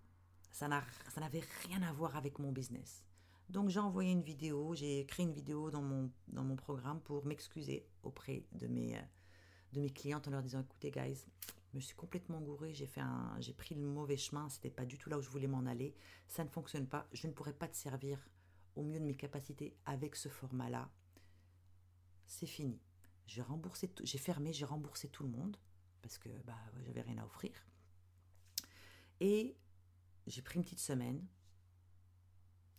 Ça 0.50 0.68
n'avait 0.68 1.42
rien 1.66 1.82
à 1.82 1.92
voir 1.92 2.16
avec 2.16 2.38
mon 2.38 2.52
business. 2.52 3.04
Donc 3.50 3.68
j'ai 3.68 3.80
envoyé 3.80 4.12
une 4.12 4.22
vidéo, 4.22 4.74
j'ai 4.74 5.00
écrit 5.00 5.24
une 5.24 5.32
vidéo 5.32 5.70
dans 5.70 5.82
mon, 5.82 6.10
dans 6.28 6.44
mon 6.44 6.54
programme 6.54 7.00
pour 7.00 7.26
m'excuser 7.26 7.84
auprès 8.04 8.44
de 8.52 8.68
mes, 8.68 8.96
euh, 8.96 9.02
de 9.72 9.80
mes 9.80 9.90
clientes 9.90 10.28
en 10.28 10.30
leur 10.30 10.42
disant 10.42 10.60
écoutez 10.60 10.92
guys, 10.92 11.26
je 11.72 11.76
me 11.76 11.80
suis 11.80 11.96
complètement 11.96 12.40
gourée, 12.40 12.72
j'ai 12.72 12.86
fait 12.86 13.00
un, 13.00 13.34
j'ai 13.40 13.52
pris 13.52 13.74
le 13.74 13.80
mauvais 13.80 14.16
chemin, 14.16 14.48
c'était 14.48 14.70
pas 14.70 14.84
du 14.84 14.98
tout 14.98 15.10
là 15.10 15.18
où 15.18 15.20
je 15.20 15.28
voulais 15.28 15.48
m'en 15.48 15.66
aller, 15.66 15.96
ça 16.28 16.44
ne 16.44 16.48
fonctionne 16.48 16.86
pas, 16.86 17.08
je 17.12 17.26
ne 17.26 17.32
pourrais 17.32 17.52
pas 17.52 17.66
te 17.66 17.76
servir 17.76 18.24
au 18.76 18.84
mieux 18.84 19.00
de 19.00 19.04
mes 19.04 19.16
capacités 19.16 19.76
avec 19.84 20.14
ce 20.14 20.28
format-là. 20.28 20.88
C'est 22.26 22.46
fini. 22.46 22.80
J'ai 23.26 23.42
remboursé, 23.42 23.90
j'ai 24.02 24.18
fermé, 24.18 24.52
j'ai 24.52 24.64
remboursé 24.64 25.08
tout 25.08 25.24
le 25.24 25.28
monde 25.28 25.56
parce 26.02 26.18
que 26.18 26.28
bah 26.44 26.58
j'avais 26.84 27.02
rien 27.02 27.18
à 27.18 27.24
offrir. 27.24 27.52
Et 29.18 29.56
j'ai 30.26 30.42
pris 30.42 30.56
une 30.56 30.64
petite 30.64 30.80
semaine 30.80 31.26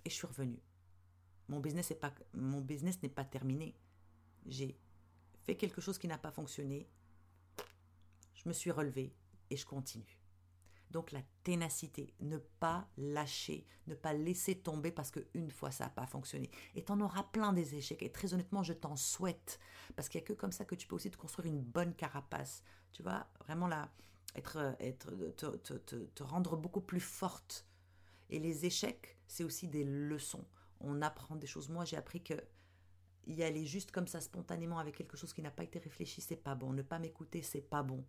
et 0.05 0.09
je 0.09 0.15
suis 0.15 0.27
revenue. 0.27 0.61
Mon 1.47 1.59
business 1.59 1.89
n'est 1.89 1.97
pas, 1.97 2.13
mon 2.33 2.61
business 2.61 3.01
n'est 3.03 3.09
pas 3.09 3.25
terminé. 3.25 3.75
J'ai 4.45 4.79
fait 5.43 5.55
quelque 5.55 5.81
chose 5.81 5.97
qui 5.97 6.07
n'a 6.07 6.17
pas 6.17 6.31
fonctionné, 6.31 6.89
je 8.33 8.47
me 8.47 8.53
suis 8.53 8.71
relevée 8.71 9.13
et 9.49 9.57
je 9.57 9.65
continue. 9.65 10.21
Donc 10.91 11.13
la 11.13 11.21
ténacité, 11.43 12.13
ne 12.19 12.37
pas 12.37 12.87
lâcher, 12.97 13.65
ne 13.87 13.95
pas 13.95 14.13
laisser 14.13 14.55
tomber 14.55 14.91
parce 14.91 15.09
qu'une 15.09 15.49
fois 15.49 15.71
ça 15.71 15.85
n'a 15.85 15.89
pas 15.89 16.05
fonctionné. 16.05 16.51
Et 16.75 16.83
tu 16.83 16.91
en 16.91 16.99
auras 16.99 17.23
plein 17.23 17.53
des 17.53 17.75
échecs. 17.75 18.03
Et 18.03 18.11
très 18.11 18.33
honnêtement, 18.33 18.61
je 18.61 18.73
t'en 18.73 18.97
souhaite. 18.97 19.59
Parce 19.95 20.09
qu'il 20.09 20.19
n'y 20.19 20.25
a 20.25 20.27
que 20.27 20.33
comme 20.33 20.51
ça 20.51 20.65
que 20.65 20.75
tu 20.75 20.87
peux 20.87 20.95
aussi 20.95 21.09
te 21.09 21.17
construire 21.17 21.47
une 21.47 21.61
bonne 21.61 21.95
carapace. 21.95 22.61
Tu 22.91 23.03
vois, 23.03 23.25
vraiment 23.39 23.67
là, 23.67 23.89
être, 24.35 24.75
te, 26.15 26.23
rendre 26.23 26.57
beaucoup 26.57 26.81
plus 26.81 26.99
forte. 26.99 27.65
Et 28.29 28.39
les 28.39 28.65
échecs, 28.65 29.17
c'est 29.27 29.43
aussi 29.43 29.67
des 29.67 29.83
leçons. 29.83 30.45
On 30.79 31.01
apprend 31.01 31.35
des 31.35 31.47
choses. 31.47 31.69
Moi, 31.69 31.85
j'ai 31.85 31.97
appris 31.97 32.23
que 32.23 32.35
y 33.27 33.43
aller 33.43 33.65
juste 33.65 33.91
comme 33.91 34.07
ça 34.07 34.19
spontanément 34.19 34.79
avec 34.79 34.95
quelque 34.95 35.15
chose 35.15 35.33
qui 35.33 35.41
n'a 35.41 35.51
pas 35.51 35.63
été 35.63 35.79
réfléchi, 35.79 36.21
c'est 36.21 36.35
pas 36.35 36.55
bon. 36.55 36.73
Ne 36.73 36.81
pas 36.81 36.97
m'écouter, 36.97 37.41
c'est 37.41 37.61
pas 37.61 37.83
bon. 37.83 38.03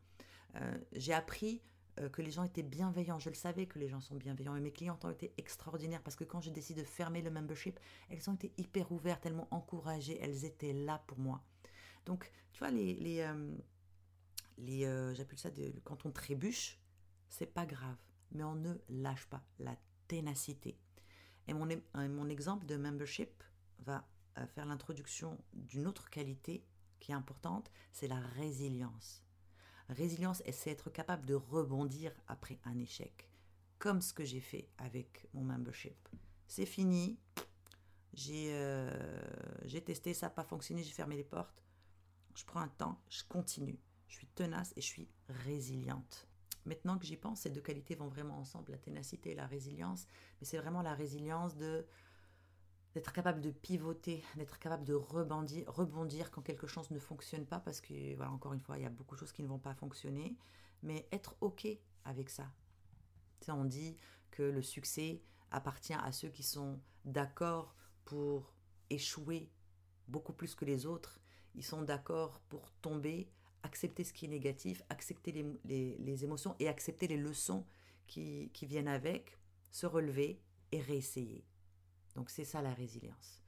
Euh, 0.56 0.78
j'ai 0.92 1.12
appris 1.12 1.62
euh, 2.00 2.08
que 2.08 2.22
les 2.22 2.30
gens 2.30 2.44
étaient 2.44 2.62
bienveillants. 2.62 3.18
Je 3.18 3.28
le 3.28 3.34
savais 3.34 3.66
que 3.66 3.78
les 3.78 3.88
gens 3.88 4.00
sont 4.00 4.14
bienveillants. 4.14 4.56
Et 4.56 4.60
mes 4.60 4.72
clientes 4.72 5.04
ont 5.04 5.10
été 5.10 5.34
extraordinaires 5.36 6.02
parce 6.02 6.16
que 6.16 6.24
quand 6.24 6.40
j'ai 6.40 6.50
décidé 6.50 6.80
de 6.82 6.86
fermer 6.86 7.20
le 7.20 7.30
membership, 7.30 7.78
elles 8.08 8.30
ont 8.30 8.34
été 8.34 8.52
hyper 8.56 8.90
ouvertes, 8.92 9.26
elles 9.26 9.34
m'ont 9.34 9.48
encouragée, 9.50 10.18
elles 10.20 10.44
étaient 10.44 10.72
là 10.72 11.02
pour 11.06 11.18
moi. 11.18 11.42
Donc, 12.06 12.30
tu 12.52 12.60
vois, 12.60 12.70
les, 12.70 12.94
les, 12.94 13.20
euh, 13.20 13.54
les 14.62 15.14
j'appelle 15.14 15.38
ça 15.38 15.50
quand 15.84 16.06
on 16.06 16.10
trébuche, 16.10 16.78
c'est 17.28 17.46
pas 17.46 17.66
grave, 17.66 17.96
mais 18.30 18.44
on 18.44 18.54
ne 18.54 18.74
lâche 18.88 19.26
pas 19.26 19.44
la 19.58 19.76
ténacité. 20.08 20.78
Et 21.48 21.54
mon, 21.54 22.28
exemple 22.28 22.66
de 22.66 22.76
membership 22.76 23.42
va 23.80 24.06
faire 24.54 24.66
l'introduction 24.66 25.38
d'une 25.52 25.86
autre 25.86 26.08
qualité 26.10 26.64
qui 27.00 27.12
est 27.12 27.14
importante, 27.14 27.70
c'est 27.92 28.08
la 28.08 28.20
résilience. 28.20 29.24
Résilience, 29.88 30.42
c'est 30.52 30.70
être 30.70 30.90
capable 30.90 31.26
de 31.26 31.34
rebondir 31.34 32.12
après 32.28 32.58
un 32.64 32.78
échec, 32.78 33.28
comme 33.78 34.00
ce 34.00 34.12
que 34.12 34.24
j'ai 34.24 34.40
fait 34.40 34.68
avec 34.78 35.28
mon 35.34 35.42
membership. 35.42 36.08
C'est 36.46 36.66
fini, 36.66 37.18
j'ai 38.14 38.52
euh, 38.52 39.80
testé, 39.84 40.14
ça 40.14 40.26
n'a 40.26 40.30
pas 40.30 40.44
fonctionné, 40.44 40.82
j'ai 40.82 40.92
fermé 40.92 41.16
les 41.16 41.24
portes. 41.24 41.62
Je 42.34 42.44
prends 42.44 42.60
un 42.60 42.68
temps, 42.68 43.00
je 43.08 43.22
continue. 43.28 43.78
Je 44.12 44.18
suis 44.18 44.26
tenace 44.26 44.74
et 44.76 44.82
je 44.82 44.86
suis 44.86 45.08
résiliente. 45.28 46.28
Maintenant 46.66 46.98
que 46.98 47.06
j'y 47.06 47.16
pense, 47.16 47.40
ces 47.40 47.50
deux 47.50 47.62
qualités 47.62 47.94
vont 47.94 48.08
vraiment 48.08 48.38
ensemble, 48.38 48.72
la 48.72 48.78
ténacité 48.78 49.30
et 49.30 49.34
la 49.34 49.46
résilience. 49.46 50.06
Mais 50.38 50.46
c'est 50.46 50.58
vraiment 50.58 50.82
la 50.82 50.94
résilience 50.94 51.56
de 51.56 51.86
d'être 52.94 53.14
capable 53.14 53.40
de 53.40 53.50
pivoter, 53.50 54.22
d'être 54.36 54.58
capable 54.58 54.84
de 54.84 54.92
rebondir, 54.92 55.64
rebondir 55.72 56.30
quand 56.30 56.42
quelque 56.42 56.66
chose 56.66 56.90
ne 56.90 56.98
fonctionne 56.98 57.46
pas, 57.46 57.58
parce 57.58 57.80
que, 57.80 58.14
voilà, 58.16 58.30
encore 58.30 58.52
une 58.52 58.60
fois, 58.60 58.76
il 58.76 58.82
y 58.82 58.86
a 58.86 58.90
beaucoup 58.90 59.14
de 59.14 59.20
choses 59.20 59.32
qui 59.32 59.42
ne 59.42 59.48
vont 59.48 59.58
pas 59.58 59.72
fonctionner, 59.72 60.36
mais 60.82 61.08
être 61.10 61.34
OK 61.40 61.66
avec 62.04 62.28
ça. 62.28 62.52
on 63.48 63.64
dit 63.64 63.96
que 64.30 64.42
le 64.42 64.60
succès 64.60 65.22
appartient 65.50 65.94
à 65.94 66.12
ceux 66.12 66.28
qui 66.28 66.42
sont 66.42 66.78
d'accord 67.06 67.74
pour 68.04 68.52
échouer 68.90 69.50
beaucoup 70.06 70.34
plus 70.34 70.54
que 70.54 70.66
les 70.66 70.84
autres. 70.84 71.18
Ils 71.54 71.64
sont 71.64 71.80
d'accord 71.80 72.40
pour 72.50 72.70
tomber, 72.82 73.32
accepter 73.62 74.04
ce 74.04 74.12
qui 74.12 74.26
est 74.26 74.28
négatif, 74.28 74.82
accepter 74.88 75.32
les, 75.64 76.24
émotions 76.24 76.56
et 76.58 76.68
accepter 76.68 77.06
les 77.06 77.16
leçons 77.16 77.64
qui, 78.06 78.50
qui 78.52 78.66
viennent 78.66 78.88
avec, 78.88 79.38
se 79.70 79.86
relever 79.86 80.40
et 80.72 80.80
réessayer. 80.80 81.44
Donc 82.14 82.30
c'est 82.30 82.44
ça 82.44 82.62
la 82.62 82.74
résilience. 82.74 83.42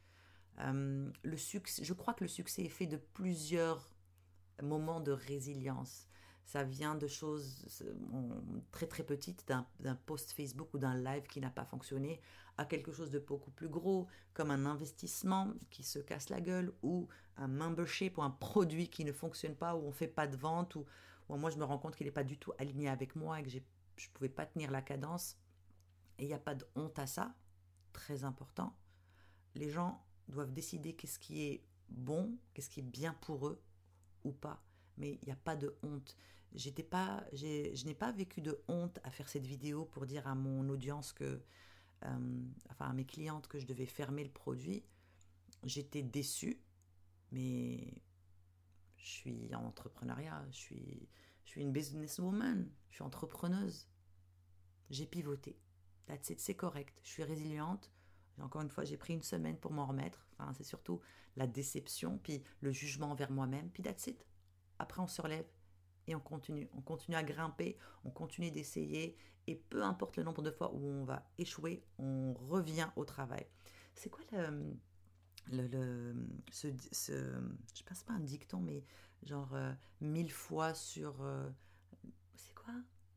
Euh, 0.61 1.11
le 1.22 1.37
succès, 1.37 1.85
je 1.85 1.92
crois 1.92 2.14
que 2.14 2.24
le 2.24 2.29
succès 2.29 2.62
est 2.62 2.68
fait 2.68 2.87
de 2.87 2.96
plusieurs 2.96 3.90
moments 4.62 5.00
de 5.00 5.12
résilience. 5.12 6.09
Ça 6.44 6.62
vient 6.62 6.94
de 6.94 7.07
choses 7.07 7.83
très 8.70 8.87
très 8.87 9.02
petites, 9.02 9.46
d'un 9.48 9.94
post 10.07 10.33
Facebook 10.33 10.74
ou 10.74 10.78
d'un 10.78 10.96
live 10.96 11.26
qui 11.26 11.40
n'a 11.40 11.50
pas 11.50 11.64
fonctionné, 11.64 12.20
à 12.57 12.64
quelque 12.64 12.92
chose 12.92 13.11
de 13.11 13.18
beaucoup 13.18 13.50
plus 13.50 13.68
gros, 13.68 14.07
comme 14.35 14.50
un 14.50 14.66
investissement 14.66 15.52
qui 15.70 15.83
se 15.83 15.98
casse 15.98 16.28
la 16.28 16.40
gueule, 16.40 16.72
ou 16.83 17.09
un 17.37 17.48
membership, 17.48 18.18
ou 18.18 18.22
un 18.22 18.30
produit 18.30 18.88
qui 18.88 19.04
ne 19.04 19.12
fonctionne 19.12 19.57
pas, 19.57 19.74
où 19.74 19.87
on 19.87 19.92
fait 19.92 20.07
pas 20.07 20.26
de 20.26 20.37
vente, 20.37 20.76
ou, 20.76 20.87
moi 21.28 21.50
je 21.50 21.57
me 21.57 21.64
rends 21.64 21.78
compte 21.78 21.96
qu'il 21.96 22.07
n'est 22.07 22.12
pas 22.12 22.24
du 22.24 22.38
tout 22.38 22.52
aligné 22.59 22.88
avec 22.88 23.16
moi 23.16 23.40
et 23.40 23.42
que 23.42 23.50
je 23.50 23.59
ne 23.59 24.12
pouvais 24.12 24.28
pas 24.28 24.46
tenir 24.46 24.70
la 24.70 24.83
cadence. 24.83 25.37
Et 26.18 26.24
il 26.24 26.28
n'y 26.28 26.35
a 26.35 26.38
pas 26.38 26.54
de 26.54 26.64
honte 26.76 26.98
à 26.98 27.07
ça 27.07 27.35
très 27.92 28.22
important. 28.22 28.76
Les 29.54 29.70
gens 29.70 30.04
doivent 30.28 30.52
décider 30.52 30.94
qu'est-ce 30.94 31.18
qui 31.18 31.42
est 31.42 31.64
bon, 31.88 32.37
qu'est-ce 32.52 32.70
qui 32.70 32.80
est 32.80 32.85
bien 32.85 33.14
pour 33.14 33.48
eux 33.48 33.61
ou 34.24 34.33
pas. 34.33 34.62
Mais 34.96 35.18
il 35.22 35.26
n'y 35.26 35.33
a 35.33 35.37
pas 35.37 35.57
de 35.57 35.76
honte. 35.83 36.16
J'étais 36.52 36.85
pas, 36.85 37.24
je 37.33 37.85
n'ai 37.85 37.94
pas 37.94 38.12
vécu 38.12 38.40
de 38.40 38.62
honte 38.68 39.00
à 39.02 39.11
faire 39.11 39.28
cette 39.28 39.46
vidéo 39.46 39.85
pour 39.87 40.07
dire 40.07 40.26
à 40.26 40.35
mon 40.35 40.68
audience 40.68 41.12
que, 41.12 41.42
euh, 42.04 42.42
enfin 42.70 42.87
à 42.87 42.92
mes 42.92 43.04
clientes 43.04 43.48
que 43.48 43.59
je 43.59 43.66
devais 43.66 43.87
fermer 43.87 44.22
le 44.22 44.30
produit. 44.30 44.85
J'étais 45.64 46.02
déçue, 46.02 46.61
mais 47.33 48.02
je 48.96 49.07
suis 49.07 49.54
en 49.54 49.64
entrepreneuriat, 49.64 50.46
je 50.50 50.57
suis, 50.57 51.09
je 51.44 51.50
suis 51.50 51.62
une 51.62 51.72
businesswoman, 51.72 52.70
je 52.90 52.94
suis 52.94 53.04
entrepreneuse. 53.04 53.88
J'ai 54.90 55.07
pivoté 55.07 55.59
c'est 56.37 56.54
correct. 56.54 56.98
Je 57.02 57.09
suis 57.09 57.24
résiliente. 57.24 57.90
Encore 58.40 58.62
une 58.62 58.70
fois, 58.70 58.85
j'ai 58.85 58.96
pris 58.96 59.14
une 59.14 59.22
semaine 59.22 59.57
pour 59.57 59.72
m'en 59.72 59.87
remettre. 59.87 60.26
Enfin, 60.33 60.52
c'est 60.54 60.64
surtout 60.64 61.00
la 61.37 61.46
déception, 61.46 62.18
puis 62.18 62.42
le 62.61 62.72
jugement 62.72 63.12
envers 63.12 63.30
moi-même, 63.30 63.70
puis 63.70 63.83
that's 63.83 64.07
it. 64.09 64.24
Après, 64.78 65.00
on 65.00 65.06
se 65.06 65.20
relève 65.22 65.46
et 66.06 66.14
on 66.14 66.20
continue. 66.20 66.68
On 66.76 66.80
continue 66.82 67.16
à 67.16 67.22
grimper, 67.22 67.78
on 68.04 68.10
continue 68.10 68.50
d'essayer, 68.50 69.16
et 69.46 69.56
peu 69.56 69.82
importe 69.82 70.16
le 70.16 70.22
nombre 70.22 70.42
de 70.42 70.50
fois 70.50 70.72
où 70.74 70.87
on 70.87 71.04
va 71.04 71.22
échouer, 71.38 71.84
on 71.98 72.34
revient 72.34 72.88
au 72.96 73.04
travail. 73.04 73.46
C'est 73.94 74.10
quoi 74.10 74.24
le, 74.32 74.74
le, 75.52 75.66
le 75.66 76.14
ce, 76.50 76.68
ce, 76.92 77.12
je 77.74 77.82
passe 77.84 78.02
pas 78.02 78.14
un 78.14 78.20
dicton, 78.20 78.60
mais 78.60 78.84
genre 79.22 79.54
euh, 79.54 79.72
mille 80.00 80.32
fois 80.32 80.74
sur, 80.74 81.22
euh, 81.22 81.48
c'est 82.34 82.54
quoi? 82.54 82.74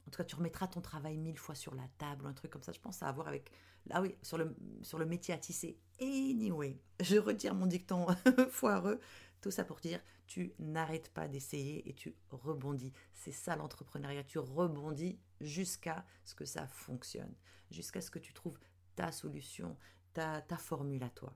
En 0.07 0.09
tout 0.09 0.17
cas, 0.17 0.23
tu 0.23 0.35
remettras 0.35 0.67
ton 0.67 0.79
travail 0.79 1.17
mille 1.17 1.37
fois 1.37 1.55
sur 1.55 1.75
la 1.75 1.87
table 1.97 2.25
ou 2.25 2.27
un 2.27 2.33
truc 2.33 2.51
comme 2.51 2.63
ça. 2.63 2.71
Je 2.71 2.79
pense 2.79 3.03
à 3.03 3.07
avoir 3.09 3.27
avec. 3.27 3.51
Ah 3.89 4.01
oui, 4.01 4.15
sur 4.21 4.37
le, 4.37 4.55
sur 4.81 4.97
le 4.97 5.05
métier 5.05 5.33
à 5.33 5.37
tisser. 5.37 5.77
Anyway, 5.99 6.79
je 7.01 7.17
retire 7.17 7.53
mon 7.53 7.65
dicton 7.65 8.05
foireux. 8.51 8.99
Tout 9.47 9.51
ça 9.51 9.63
pour 9.63 9.79
dire, 9.79 10.01
tu 10.25 10.53
n'arrêtes 10.59 11.07
pas 11.13 11.29
d'essayer 11.29 11.87
et 11.87 11.93
tu 11.93 12.13
rebondis. 12.31 12.91
C'est 13.13 13.31
ça 13.31 13.55
l'entrepreneuriat. 13.55 14.25
Tu 14.25 14.39
rebondis 14.39 15.21
jusqu'à 15.39 16.05
ce 16.25 16.35
que 16.35 16.43
ça 16.43 16.67
fonctionne, 16.67 17.33
jusqu'à 17.71 18.01
ce 18.01 18.11
que 18.11 18.19
tu 18.19 18.33
trouves 18.33 18.59
ta 18.97 19.13
solution, 19.13 19.77
ta, 20.11 20.41
ta 20.41 20.57
formule 20.57 21.01
à 21.01 21.09
toi. 21.09 21.33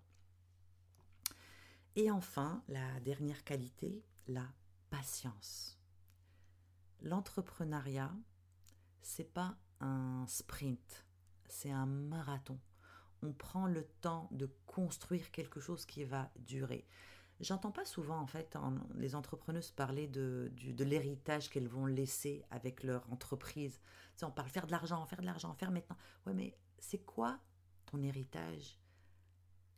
Et 1.96 2.12
enfin, 2.12 2.66
la 2.68 3.00
dernière 3.00 3.46
qualité, 3.46 4.04
la 4.28 4.46
patience. 4.90 5.80
l'entrepreneuriat, 7.00 8.14
c'est 9.02 9.34
pas 9.34 9.58
un 9.80 10.26
sprint, 10.28 11.06
c'est 11.48 11.72
un 11.72 11.86
marathon. 11.86 12.60
On 13.22 13.32
prend 13.32 13.68
le 13.68 13.86
temps 14.02 14.28
de 14.34 14.48
construire 14.66 15.32
quelque 15.32 15.62
chose 15.62 15.86
qui 15.86 16.04
va 16.04 16.30
durer. 16.36 16.86
J'entends 17.42 17.72
pas 17.72 17.86
souvent 17.86 18.20
en 18.20 18.28
fait 18.28 18.56
les 18.96 19.16
entrepreneuses 19.16 19.72
parler 19.72 20.08
de, 20.08 20.52
l'héritage 20.80 21.50
qu'elles 21.50 21.68
vont 21.68 21.88
laisser 21.88 22.46
avec 22.52 22.84
leur 22.84 23.12
entreprise. 23.12 23.80
On 24.22 24.30
parle 24.30 24.50
faire 24.50 24.68
de 24.68 24.72
l'argent, 24.72 25.04
faire 25.08 25.22
de 25.22 25.26
l'argent, 25.26 25.52
faire 25.56 25.72
maintenant. 25.72 25.98
Ouais, 26.28 26.34
mais 26.36 26.56
c'est 26.78 27.00
quoi 27.00 27.40
ton 27.88 28.04
héritage? 28.04 28.80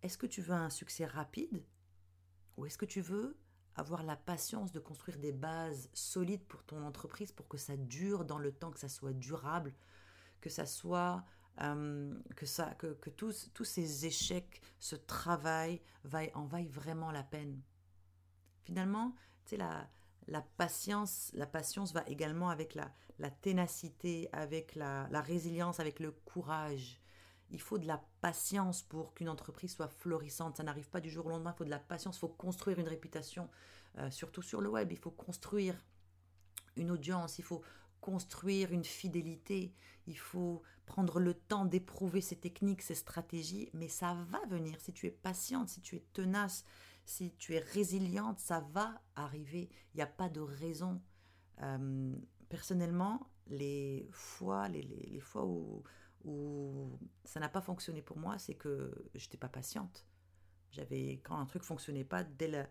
Est-ce 0.01 0.17
que 0.17 0.25
tu 0.27 0.41
veux 0.41 0.53
un 0.53 0.69
succès 0.69 1.05
rapide 1.05 1.63
ou 2.57 2.65
est-ce 2.65 2.77
que 2.77 2.85
tu 2.85 2.99
veux 2.99 3.37
avoir 3.75 4.03
la 4.03 4.17
patience 4.17 4.73
de 4.73 4.79
construire 4.79 5.17
des 5.17 5.31
bases 5.31 5.89
solides 5.93 6.43
pour 6.43 6.63
ton 6.63 6.83
entreprise 6.83 7.31
pour 7.31 7.47
que 7.47 7.57
ça 7.57 7.77
dure 7.77 8.25
dans 8.25 8.37
le 8.37 8.51
temps, 8.51 8.71
que 8.71 8.79
ça 8.79 8.89
soit 8.89 9.13
durable, 9.13 9.73
que 10.41 10.49
ça 10.49 10.65
soit 10.65 11.23
euh, 11.61 12.13
que 12.35 12.45
ça 12.45 12.73
que, 12.75 12.93
que 12.93 13.09
tous, 13.09 13.51
tous 13.53 13.65
ces 13.65 14.05
échecs, 14.05 14.61
ce 14.79 14.95
travail 14.95 15.81
en 16.33 16.45
vaille 16.45 16.67
vraiment 16.67 17.11
la 17.11 17.23
peine. 17.23 17.61
Finalement, 18.63 19.15
tu 19.45 19.57
la 19.57 19.89
la 20.27 20.41
patience, 20.41 21.31
la 21.33 21.45
patience 21.45 21.93
va 21.93 22.03
également 22.07 22.49
avec 22.49 22.75
la, 22.75 22.91
la 23.19 23.29
ténacité, 23.29 24.29
avec 24.31 24.75
la, 24.75 25.07
la 25.11 25.21
résilience, 25.21 25.79
avec 25.79 25.99
le 25.99 26.11
courage. 26.11 27.01
Il 27.49 27.61
faut 27.61 27.77
de 27.77 27.85
la 27.85 28.03
patience 28.21 28.81
pour 28.81 29.13
qu'une 29.13 29.29
entreprise 29.29 29.73
soit 29.73 29.87
florissante. 29.87 30.57
Ça 30.57 30.63
n'arrive 30.63 30.89
pas 30.89 31.01
du 31.01 31.09
jour 31.09 31.25
au 31.25 31.29
lendemain. 31.29 31.53
Il 31.53 31.57
faut 31.57 31.65
de 31.65 31.69
la 31.69 31.79
patience. 31.79 32.17
Il 32.17 32.19
faut 32.19 32.27
construire 32.29 32.79
une 32.79 32.87
réputation, 32.87 33.49
euh, 33.97 34.09
surtout 34.09 34.41
sur 34.41 34.61
le 34.61 34.69
web. 34.69 34.91
Il 34.91 34.97
faut 34.97 35.11
construire 35.11 35.75
une 36.75 36.89
audience. 36.89 37.37
Il 37.37 37.43
faut 37.43 37.61
construire 38.03 38.73
une 38.73 38.83
fidélité. 38.83 39.73
Il 40.07 40.17
faut 40.17 40.61
prendre 40.85 41.21
le 41.21 41.33
temps 41.33 41.63
d'éprouver 41.63 42.19
ces 42.19 42.35
techniques, 42.35 42.81
ces 42.81 42.95
stratégies. 42.95 43.69
Mais 43.73 43.87
ça 43.87 44.13
va 44.29 44.45
venir 44.47 44.79
si 44.81 44.91
tu 44.91 45.07
es 45.07 45.11
patiente, 45.11 45.69
si 45.69 45.81
tu 45.81 45.95
es 45.95 46.05
tenace, 46.11 46.65
si 47.05 47.33
tu 47.37 47.55
es 47.55 47.59
résiliente. 47.59 48.39
Ça 48.39 48.59
va 48.73 49.01
arriver. 49.15 49.69
Il 49.93 49.97
n'y 49.97 50.03
a 50.03 50.07
pas 50.07 50.27
de 50.27 50.41
raison. 50.41 51.01
Euh, 51.61 52.13
personnellement, 52.49 53.31
les 53.47 54.09
fois, 54.11 54.67
les, 54.67 54.83
les, 54.83 55.19
fois 55.21 55.45
où 55.45 56.99
ça 57.23 57.39
n'a 57.39 57.49
pas 57.49 57.61
fonctionné 57.61 58.01
pour 58.01 58.17
moi, 58.17 58.37
c'est 58.37 58.55
que 58.55 58.93
j'étais 59.15 59.37
pas 59.37 59.49
patiente. 59.49 60.05
J'avais 60.71 61.21
quand 61.23 61.37
un 61.37 61.45
truc 61.45 61.63
fonctionnait 61.63 62.03
pas 62.03 62.23
dès 62.23 62.49
le, 62.49 62.65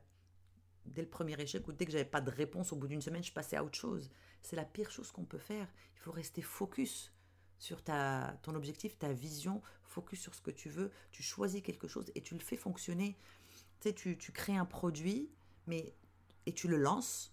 dès 0.86 1.02
le 1.02 1.08
premier 1.08 1.40
échec 1.40 1.66
ou 1.68 1.72
dès 1.72 1.86
que 1.86 1.92
j'avais 1.92 2.04
pas 2.04 2.20
de 2.20 2.30
réponse 2.30 2.72
au 2.72 2.76
bout 2.76 2.88
d'une 2.88 3.00
semaine, 3.00 3.22
je 3.22 3.32
passais 3.32 3.56
à 3.56 3.64
autre 3.64 3.78
chose. 3.78 4.10
C'est 4.42 4.56
la 4.56 4.64
pire 4.64 4.90
chose 4.90 5.10
qu'on 5.12 5.24
peut 5.24 5.38
faire. 5.38 5.68
Il 5.96 6.00
faut 6.00 6.12
rester 6.12 6.42
focus 6.42 7.12
sur 7.58 7.82
ta, 7.82 8.38
ton 8.42 8.54
objectif, 8.54 8.98
ta 8.98 9.12
vision, 9.12 9.62
focus 9.84 10.20
sur 10.20 10.34
ce 10.34 10.40
que 10.40 10.50
tu 10.50 10.68
veux. 10.68 10.90
Tu 11.12 11.22
choisis 11.22 11.62
quelque 11.62 11.88
chose 11.88 12.10
et 12.14 12.22
tu 12.22 12.34
le 12.34 12.40
fais 12.40 12.56
fonctionner. 12.56 13.16
Tu 13.80 13.88
sais, 13.88 13.94
tu, 13.94 14.18
tu 14.18 14.32
crées 14.32 14.56
un 14.56 14.64
produit, 14.64 15.30
mais 15.66 15.94
et 16.46 16.52
tu 16.52 16.68
le 16.68 16.76
lances. 16.76 17.32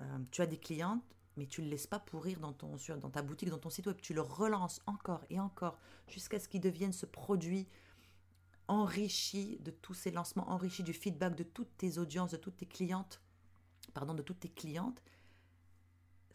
Euh, 0.00 0.18
tu 0.30 0.42
as 0.42 0.46
des 0.46 0.58
clientes, 0.58 1.02
mais 1.36 1.46
tu 1.46 1.60
ne 1.60 1.66
le 1.66 1.72
laisses 1.72 1.86
pas 1.86 1.98
pourrir 1.98 2.40
dans, 2.40 2.52
ton, 2.52 2.76
dans 3.00 3.10
ta 3.10 3.22
boutique, 3.22 3.48
dans 3.48 3.58
ton 3.58 3.70
site 3.70 3.86
web. 3.86 3.96
Tu 4.00 4.12
le 4.12 4.20
relances 4.20 4.80
encore 4.86 5.24
et 5.30 5.40
encore 5.40 5.78
jusqu'à 6.08 6.38
ce 6.38 6.48
qu'il 6.48 6.60
devienne 6.60 6.92
ce 6.92 7.06
produit 7.06 7.66
enrichi 8.68 9.58
de 9.60 9.70
tous 9.70 9.94
ces 9.94 10.10
lancements, 10.10 10.50
enrichi 10.50 10.82
du 10.82 10.92
feedback 10.92 11.34
de 11.34 11.42
toutes 11.42 11.76
tes 11.76 11.98
audiences, 11.98 12.30
de 12.30 12.36
toutes 12.36 12.56
tes 12.56 12.66
clientes, 12.66 13.20
pardon, 13.92 14.14
de 14.14 14.22
toutes 14.22 14.40
tes 14.40 14.50
clientes. 14.50 15.02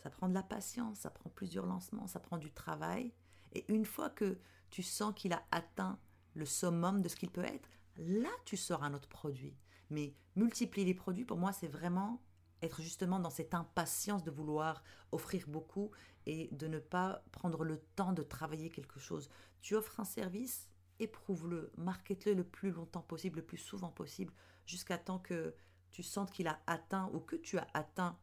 Ça 0.03 0.09
prend 0.09 0.29
de 0.29 0.33
la 0.33 0.43
patience, 0.43 0.99
ça 0.99 1.09
prend 1.09 1.29
plusieurs 1.29 1.65
lancements, 1.65 2.07
ça 2.07 2.19
prend 2.19 2.37
du 2.37 2.51
travail. 2.51 3.13
Et 3.53 3.65
une 3.67 3.85
fois 3.85 4.09
que 4.09 4.39
tu 4.69 4.83
sens 4.83 5.13
qu'il 5.15 5.33
a 5.33 5.43
atteint 5.51 5.99
le 6.35 6.45
summum 6.45 7.01
de 7.01 7.09
ce 7.09 7.15
qu'il 7.15 7.31
peut 7.31 7.43
être, 7.43 7.69
là, 7.97 8.29
tu 8.45 8.55
sors 8.55 8.83
un 8.83 8.93
autre 8.93 9.09
produit. 9.09 9.57
Mais 9.89 10.13
multiplier 10.35 10.85
les 10.85 10.93
produits, 10.93 11.25
pour 11.25 11.37
moi, 11.37 11.51
c'est 11.51 11.67
vraiment 11.67 12.21
être 12.61 12.81
justement 12.81 13.19
dans 13.19 13.29
cette 13.29 13.53
impatience 13.53 14.23
de 14.23 14.31
vouloir 14.31 14.83
offrir 15.11 15.47
beaucoup 15.47 15.91
et 16.25 16.49
de 16.51 16.67
ne 16.67 16.79
pas 16.79 17.23
prendre 17.31 17.63
le 17.63 17.79
temps 17.95 18.13
de 18.13 18.23
travailler 18.23 18.69
quelque 18.69 18.99
chose. 18.99 19.29
Tu 19.61 19.75
offres 19.75 19.99
un 19.99 20.05
service, 20.05 20.69
éprouve-le, 20.99 21.71
markete-le 21.77 22.33
le 22.33 22.43
plus 22.43 22.71
longtemps 22.71 23.01
possible, 23.01 23.37
le 23.39 23.45
plus 23.45 23.57
souvent 23.57 23.89
possible, 23.89 24.33
jusqu'à 24.65 24.97
temps 24.97 25.19
que 25.19 25.55
tu 25.91 26.03
sentes 26.03 26.31
qu'il 26.31 26.47
a 26.47 26.59
atteint 26.67 27.09
ou 27.13 27.19
que 27.19 27.35
tu 27.35 27.57
as 27.57 27.67
atteint 27.73 28.19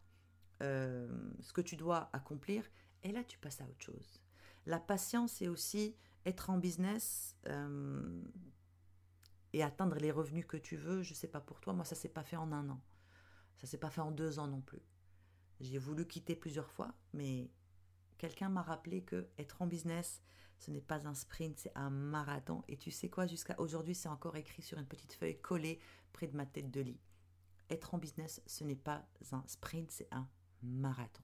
euh, 0.62 1.09
ce 1.41 1.53
que 1.53 1.61
tu 1.61 1.77
dois 1.77 2.09
accomplir, 2.12 2.65
et 3.03 3.12
là 3.12 3.25
tu 3.25 3.39
passes 3.39 3.61
à 3.61 3.65
autre 3.65 3.83
chose. 3.83 4.23
La 4.67 4.81
patience, 4.81 5.33
c'est 5.33 5.49
aussi 5.49 5.97
être 6.25 6.51
en 6.51 6.59
business 6.59 7.37
euh, 7.47 8.23
et 9.53 9.62
atteindre 9.62 9.97
les 9.97 10.11
revenus 10.11 10.47
que 10.47 10.57
tu 10.57 10.77
veux. 10.77 11.03
Je 11.03 11.11
ne 11.11 11.17
sais 11.17 11.29
pas 11.29 11.41
pour 11.41 11.61
toi, 11.61 11.73
moi 11.73 11.85
ça 11.85 11.95
s'est 11.95 12.09
pas 12.09 12.25
fait 12.25 12.37
en 12.37 12.53
un 12.53 12.69
an. 12.69 12.81
Ça 13.57 13.67
s'est 13.67 13.79
pas 13.79 13.91
fait 13.91 14.01
en 14.01 14.11
deux 14.11 14.39
ans 14.39 14.49
non 14.49 14.61
plus. 14.61 14.83
J'ai 15.61 15.79
voulu 15.79 16.07
quitter 16.07 16.37
plusieurs 16.37 16.71
fois, 16.71 16.95
mais 17.12 17.51
quelqu'un 18.19 18.49
m'a 18.49 18.62
rappelé 18.62 19.03
que 19.03 19.29
être 19.39 19.62
en 19.62 19.67
business, 19.67 20.23
ce 20.59 20.71
n'est 20.71 20.81
pas 20.81 21.07
un 21.07 21.14
sprint, 21.14 21.59
c'est 21.59 21.77
un 21.77 21.90
marathon. 21.90 22.62
Et 22.69 22.77
tu 22.77 22.90
sais 22.90 23.09
quoi, 23.09 23.27
jusqu'à 23.27 23.59
aujourd'hui, 23.61 23.95
c'est 23.95 24.09
encore 24.09 24.37
écrit 24.37 24.62
sur 24.62 24.79
une 24.79 24.87
petite 24.87 25.12
feuille 25.12 25.40
collée 25.40 25.79
près 26.12 26.27
de 26.27 26.37
ma 26.37 26.47
tête 26.47 26.71
de 26.71 26.81
lit. 26.81 27.01
Être 27.69 27.95
en 27.95 27.99
business, 27.99 28.42
ce 28.47 28.64
n'est 28.64 28.77
pas 28.77 29.05
un 29.33 29.42
sprint, 29.47 29.90
c'est 29.90 30.09
un 30.12 30.29
marathon. 30.62 31.23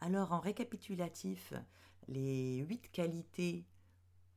Alors, 0.00 0.32
en 0.32 0.40
récapitulatif, 0.40 1.52
les 2.08 2.58
huit 2.58 2.90
qualités, 2.90 3.66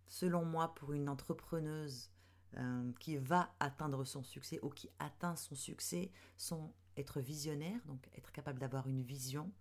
selon 0.08 0.46
moi, 0.46 0.74
pour 0.76 0.94
une 0.94 1.10
entrepreneuse 1.10 2.12
euh, 2.58 2.92
qui 3.00 3.18
va 3.18 3.54
atteindre 3.60 4.04
son 4.04 4.24
succès 4.24 4.60
ou 4.62 4.70
qui 4.70 4.90
atteint 5.00 5.36
son 5.36 5.56
succès 5.56 6.12
sont 6.36 6.74
être 6.98 7.22
visionnaire, 7.22 7.80
donc 7.86 8.10
être 8.18 8.32
capable 8.32 8.60
d'avoir 8.60 8.88
une 8.88 9.02
vision, 9.02 9.52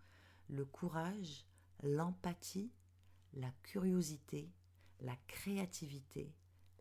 le 0.49 0.65
courage, 0.65 1.47
l'empathie, 1.83 2.73
la 3.35 3.51
curiosité, 3.63 4.51
la 5.01 5.17
créativité, 5.27 6.33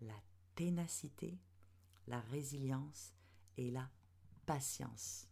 la 0.01 0.15
ténacité, 0.55 1.39
la 2.07 2.19
résilience 2.19 3.13
et 3.57 3.71
la 3.71 3.89
patience. 4.45 5.27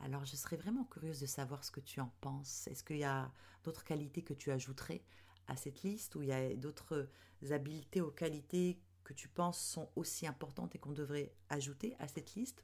Alors 0.00 0.24
je 0.24 0.36
serais 0.36 0.56
vraiment 0.56 0.84
curieuse 0.84 1.20
de 1.20 1.26
savoir 1.26 1.64
ce 1.64 1.70
que 1.70 1.80
tu 1.80 2.00
en 2.00 2.12
penses. 2.20 2.66
Est-ce 2.68 2.84
qu'il 2.84 2.98
y 2.98 3.04
a 3.04 3.32
d'autres 3.64 3.84
qualités 3.84 4.22
que 4.22 4.34
tu 4.34 4.50
ajouterais 4.52 5.02
à 5.48 5.56
cette 5.56 5.82
liste 5.82 6.14
ou 6.14 6.22
il 6.22 6.28
y 6.28 6.32
a 6.32 6.54
d'autres 6.54 7.08
habiletés 7.50 8.00
ou 8.00 8.10
qualités 8.10 8.78
que 9.02 9.14
tu 9.14 9.28
penses 9.28 9.58
sont 9.58 9.88
aussi 9.96 10.26
importantes 10.26 10.74
et 10.74 10.78
qu'on 10.78 10.92
devrait 10.92 11.32
ajouter 11.48 11.96
à 11.98 12.06
cette 12.06 12.34
liste, 12.34 12.62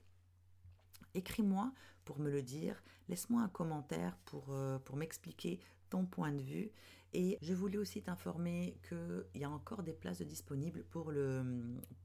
écris-moi 1.15 1.73
pour 2.05 2.19
me 2.19 2.31
le 2.31 2.43
dire, 2.43 2.83
laisse-moi 3.09 3.41
un 3.43 3.49
commentaire 3.49 4.17
pour, 4.27 4.51
euh, 4.51 4.79
pour 4.81 4.97
m'expliquer 4.97 5.59
ton 5.89 6.05
point 6.05 6.33
de 6.33 6.43
vue. 6.43 6.71
Et 7.17 7.39
je 7.43 7.55
voulais 7.55 7.79
aussi 7.79 8.03
t'informer 8.03 8.77
qu'il 8.89 9.41
y 9.41 9.45
a 9.45 9.51
encore 9.51 9.85
des 9.85 9.93
places 9.93 10.21
disponibles 10.23 10.83
pour, 10.91 11.13
le, 11.13 11.45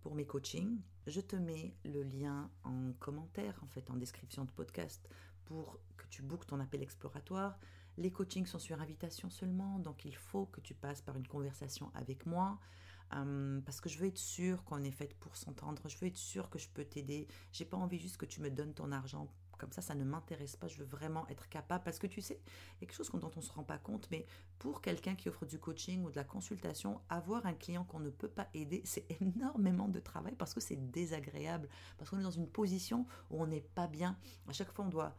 pour 0.01 0.13
mes 0.13 0.25
coachings. 0.25 0.79
Je 1.07 1.19
te 1.19 1.35
mets 1.35 1.73
le 1.83 2.03
lien 2.03 2.51
en 2.63 2.93
commentaire, 2.99 3.59
en 3.63 3.67
fait, 3.67 3.89
en 3.89 3.95
description 3.95 4.45
de 4.45 4.51
podcast, 4.51 5.09
pour 5.45 5.79
que 5.97 6.05
tu 6.11 6.21
bookes 6.21 6.45
ton 6.45 6.59
appel 6.59 6.83
exploratoire. 6.83 7.57
Les 7.97 8.11
coachings 8.11 8.45
sont 8.45 8.59
sur 8.59 8.79
invitation 8.81 9.31
seulement, 9.31 9.79
donc 9.79 10.05
il 10.05 10.15
faut 10.15 10.45
que 10.45 10.61
tu 10.61 10.75
passes 10.75 11.01
par 11.01 11.17
une 11.17 11.27
conversation 11.27 11.91
avec 11.95 12.27
moi. 12.27 12.59
Hum, 13.11 13.63
parce 13.65 13.81
que 13.81 13.89
je 13.89 13.97
veux 13.97 14.05
être 14.05 14.19
sûre 14.19 14.63
qu'on 14.63 14.83
est 14.83 14.91
faite 14.91 15.15
pour 15.15 15.35
s'entendre, 15.35 15.81
je 15.89 15.97
veux 15.97 16.05
être 16.05 16.17
sûre 16.17 16.51
que 16.51 16.59
je 16.59 16.69
peux 16.69 16.85
t'aider. 16.85 17.27
J'ai 17.51 17.65
pas 17.65 17.77
envie 17.77 17.97
juste 17.97 18.17
que 18.17 18.27
tu 18.27 18.41
me 18.41 18.51
donnes 18.51 18.75
ton 18.75 18.91
argent. 18.91 19.27
Comme 19.59 19.71
ça, 19.71 19.81
ça 19.81 19.93
ne 19.93 20.03
m'intéresse 20.03 20.55
pas. 20.55 20.67
Je 20.67 20.77
veux 20.77 20.85
vraiment 20.85 21.27
être 21.27 21.47
capable. 21.49 21.83
Parce 21.83 21.99
que 21.99 22.07
tu 22.07 22.21
sais, 22.21 22.39
il 22.45 22.81
y 22.81 22.85
a 22.85 22.87
quelque 22.87 22.95
chose 22.95 23.11
dont 23.11 23.31
on 23.35 23.39
ne 23.39 23.45
se 23.45 23.51
rend 23.51 23.63
pas 23.63 23.77
compte, 23.77 24.07
mais 24.09 24.25
pour 24.57 24.81
quelqu'un 24.81 25.15
qui 25.15 25.29
offre 25.29 25.45
du 25.45 25.59
coaching 25.59 26.03
ou 26.03 26.09
de 26.09 26.15
la 26.15 26.23
consultation, 26.23 27.01
avoir 27.09 27.45
un 27.45 27.53
client 27.53 27.83
qu'on 27.83 27.99
ne 27.99 28.09
peut 28.09 28.29
pas 28.29 28.47
aider, 28.53 28.81
c'est 28.85 29.05
énormément 29.21 29.87
de 29.87 29.99
travail 29.99 30.35
parce 30.35 30.53
que 30.53 30.61
c'est 30.61 30.91
désagréable. 30.91 31.69
Parce 31.97 32.09
qu'on 32.09 32.19
est 32.19 32.23
dans 32.23 32.31
une 32.31 32.49
position 32.49 33.05
où 33.29 33.41
on 33.43 33.47
n'est 33.47 33.61
pas 33.61 33.87
bien. 33.87 34.17
À 34.47 34.53
chaque 34.53 34.71
fois, 34.71 34.85
on 34.85 34.89
doit 34.89 35.15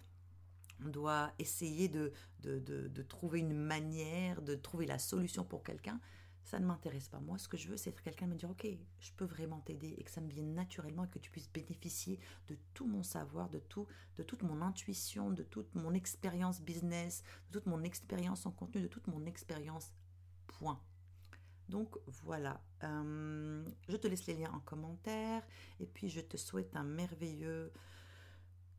on 0.83 0.88
doit 0.88 1.31
essayer 1.38 1.88
de, 1.88 2.11
de, 2.40 2.59
de, 2.59 3.03
trouver 3.03 3.40
une 3.40 3.53
manière, 3.53 4.40
de 4.40 4.55
trouver 4.55 4.87
la 4.87 4.98
solution 4.98 5.44
pour 5.44 5.62
quelqu'un 5.62 6.00
ça 6.44 6.59
ne 6.59 6.66
m'intéresse 6.66 7.09
pas. 7.09 7.20
Moi, 7.20 7.38
ce 7.38 7.48
que 7.48 7.57
je 7.57 7.68
veux, 7.68 7.76
c'est 7.76 7.90
être 7.90 8.03
quelqu'un 8.03 8.26
me 8.26 8.35
dire, 8.35 8.50
ok, 8.50 8.66
je 8.98 9.12
peux 9.12 9.24
vraiment 9.24 9.61
t'aider 9.61 9.94
et 9.98 10.03
que 10.03 10.11
ça 10.11 10.20
me 10.20 10.29
vienne 10.29 10.55
naturellement 10.55 11.05
et 11.05 11.09
que 11.09 11.18
tu 11.18 11.31
puisses 11.31 11.50
bénéficier 11.53 12.18
de 12.48 12.57
tout 12.74 12.87
mon 12.87 13.03
savoir, 13.03 13.48
de 13.50 13.59
tout, 13.59 13.87
de 14.16 14.22
toute 14.22 14.42
mon 14.42 14.62
intuition, 14.62 15.31
de 15.31 15.42
toute 15.42 15.74
mon 15.74 15.92
expérience 15.94 16.61
business, 16.61 17.22
de 17.50 17.59
toute 17.59 17.66
mon 17.66 17.83
expérience 17.83 18.46
en 18.46 18.50
contenu, 18.50 18.83
de 18.83 18.88
toute 18.88 19.07
mon 19.07 19.24
expérience. 19.26 19.92
Point. 20.46 20.83
Donc 21.68 21.96
voilà, 22.24 22.61
euh, 22.83 23.64
je 23.88 23.96
te 23.96 24.09
laisse 24.09 24.26
les 24.26 24.35
liens 24.35 24.50
en 24.53 24.59
commentaire 24.59 25.46
et 25.79 25.87
puis 25.87 26.09
je 26.09 26.20
te 26.20 26.37
souhaite 26.37 26.74
un 26.74 26.83
merveilleux 26.83 27.72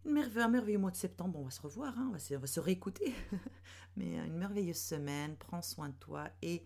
une 0.05 0.13
merveille, 0.13 0.43
un 0.43 0.47
merveilleux 0.47 0.79
mois 0.79 0.91
de 0.91 0.95
septembre. 0.95 1.39
on 1.39 1.43
va 1.43 1.51
se 1.51 1.61
revoir, 1.61 1.97
hein, 1.97 2.07
on, 2.09 2.11
va 2.11 2.19
se, 2.19 2.33
on 2.35 2.39
va 2.39 2.47
se 2.47 2.59
réécouter. 2.59 3.13
Mais 3.97 4.15
une 4.15 4.37
merveilleuse 4.37 4.79
semaine. 4.79 5.35
Prends 5.37 5.61
soin 5.61 5.89
de 5.89 5.95
toi 5.95 6.29
et 6.41 6.65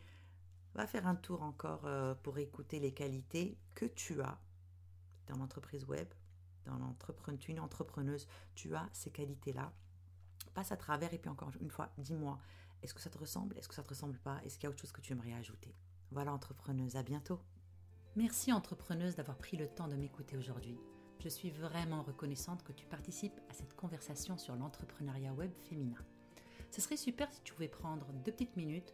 va 0.76 0.88
faire 0.88 1.08
un 1.08 1.16
tour 1.16 1.42
encore 1.42 1.86
euh, 1.86 2.14
pour 2.16 2.38
écouter 2.38 2.80
les 2.80 2.94
qualités 2.94 3.58
que 3.74 3.86
tu 3.86 4.22
as 4.22 4.38
dans 5.28 5.38
l'entreprise 5.38 5.86
web, 5.86 6.08
dans 6.66 6.78
l'entrepreneur, 6.78 7.40
tu 7.40 7.52
es 7.52 7.54
une 7.54 7.62
entrepreneuse, 7.62 8.28
tu 8.56 8.76
as 8.76 8.88
ces 8.92 9.10
qualités-là. 9.10 9.72
Passe 10.54 10.72
à 10.72 10.78
travers 10.78 11.14
et 11.14 11.18
puis 11.18 11.30
encore 11.30 11.52
une 11.60 11.72
fois, 11.72 11.92
dis-moi, 11.98 12.40
est-ce 12.82 12.94
que 12.94 13.02
ça 13.02 13.10
te 13.10 13.18
ressemble 13.18 13.58
Est-ce 13.58 13.68
que 13.68 13.76
ça 13.76 13.84
te 13.84 13.90
ressemble 13.90 14.20
pas 14.20 14.40
Est-ce 14.44 14.56
qu'il 14.56 14.66
y 14.66 14.68
a 14.68 14.70
autre 14.70 14.80
chose 14.80 14.92
que 14.92 15.02
tu 15.02 15.14
aimerais 15.14 15.34
ajouter? 15.34 15.74
Voilà, 16.12 16.34
entrepreneuse, 16.34 16.96
à 16.96 17.04
bientôt. 17.04 17.40
Merci 18.16 18.54
entrepreneuse 18.54 19.16
d'avoir 19.16 19.38
pris 19.38 19.58
le 19.58 19.68
temps 19.68 19.88
de 19.88 19.96
m'écouter 19.96 20.38
aujourd'hui. 20.38 20.78
Je 21.20 21.30
suis 21.30 21.52
vraiment 21.52 22.04
reconnaissante 22.04 22.64
que 22.64 22.74
tu 22.74 22.86
participes 22.86 23.40
à 23.50 23.54
cette 23.54 23.76
conversation 23.76 24.38
sur 24.38 24.56
l'entrepreneuriat 24.56 25.34
web 25.34 25.52
féminin. 25.70 25.98
Ce 26.72 26.82
serait 26.82 26.98
super 26.98 27.32
si 27.32 27.42
tu 27.42 27.54
pouvais 27.54 27.68
prendre 27.68 28.12
deux 28.14 28.32
petites 28.32 28.56
minutes 28.56 28.94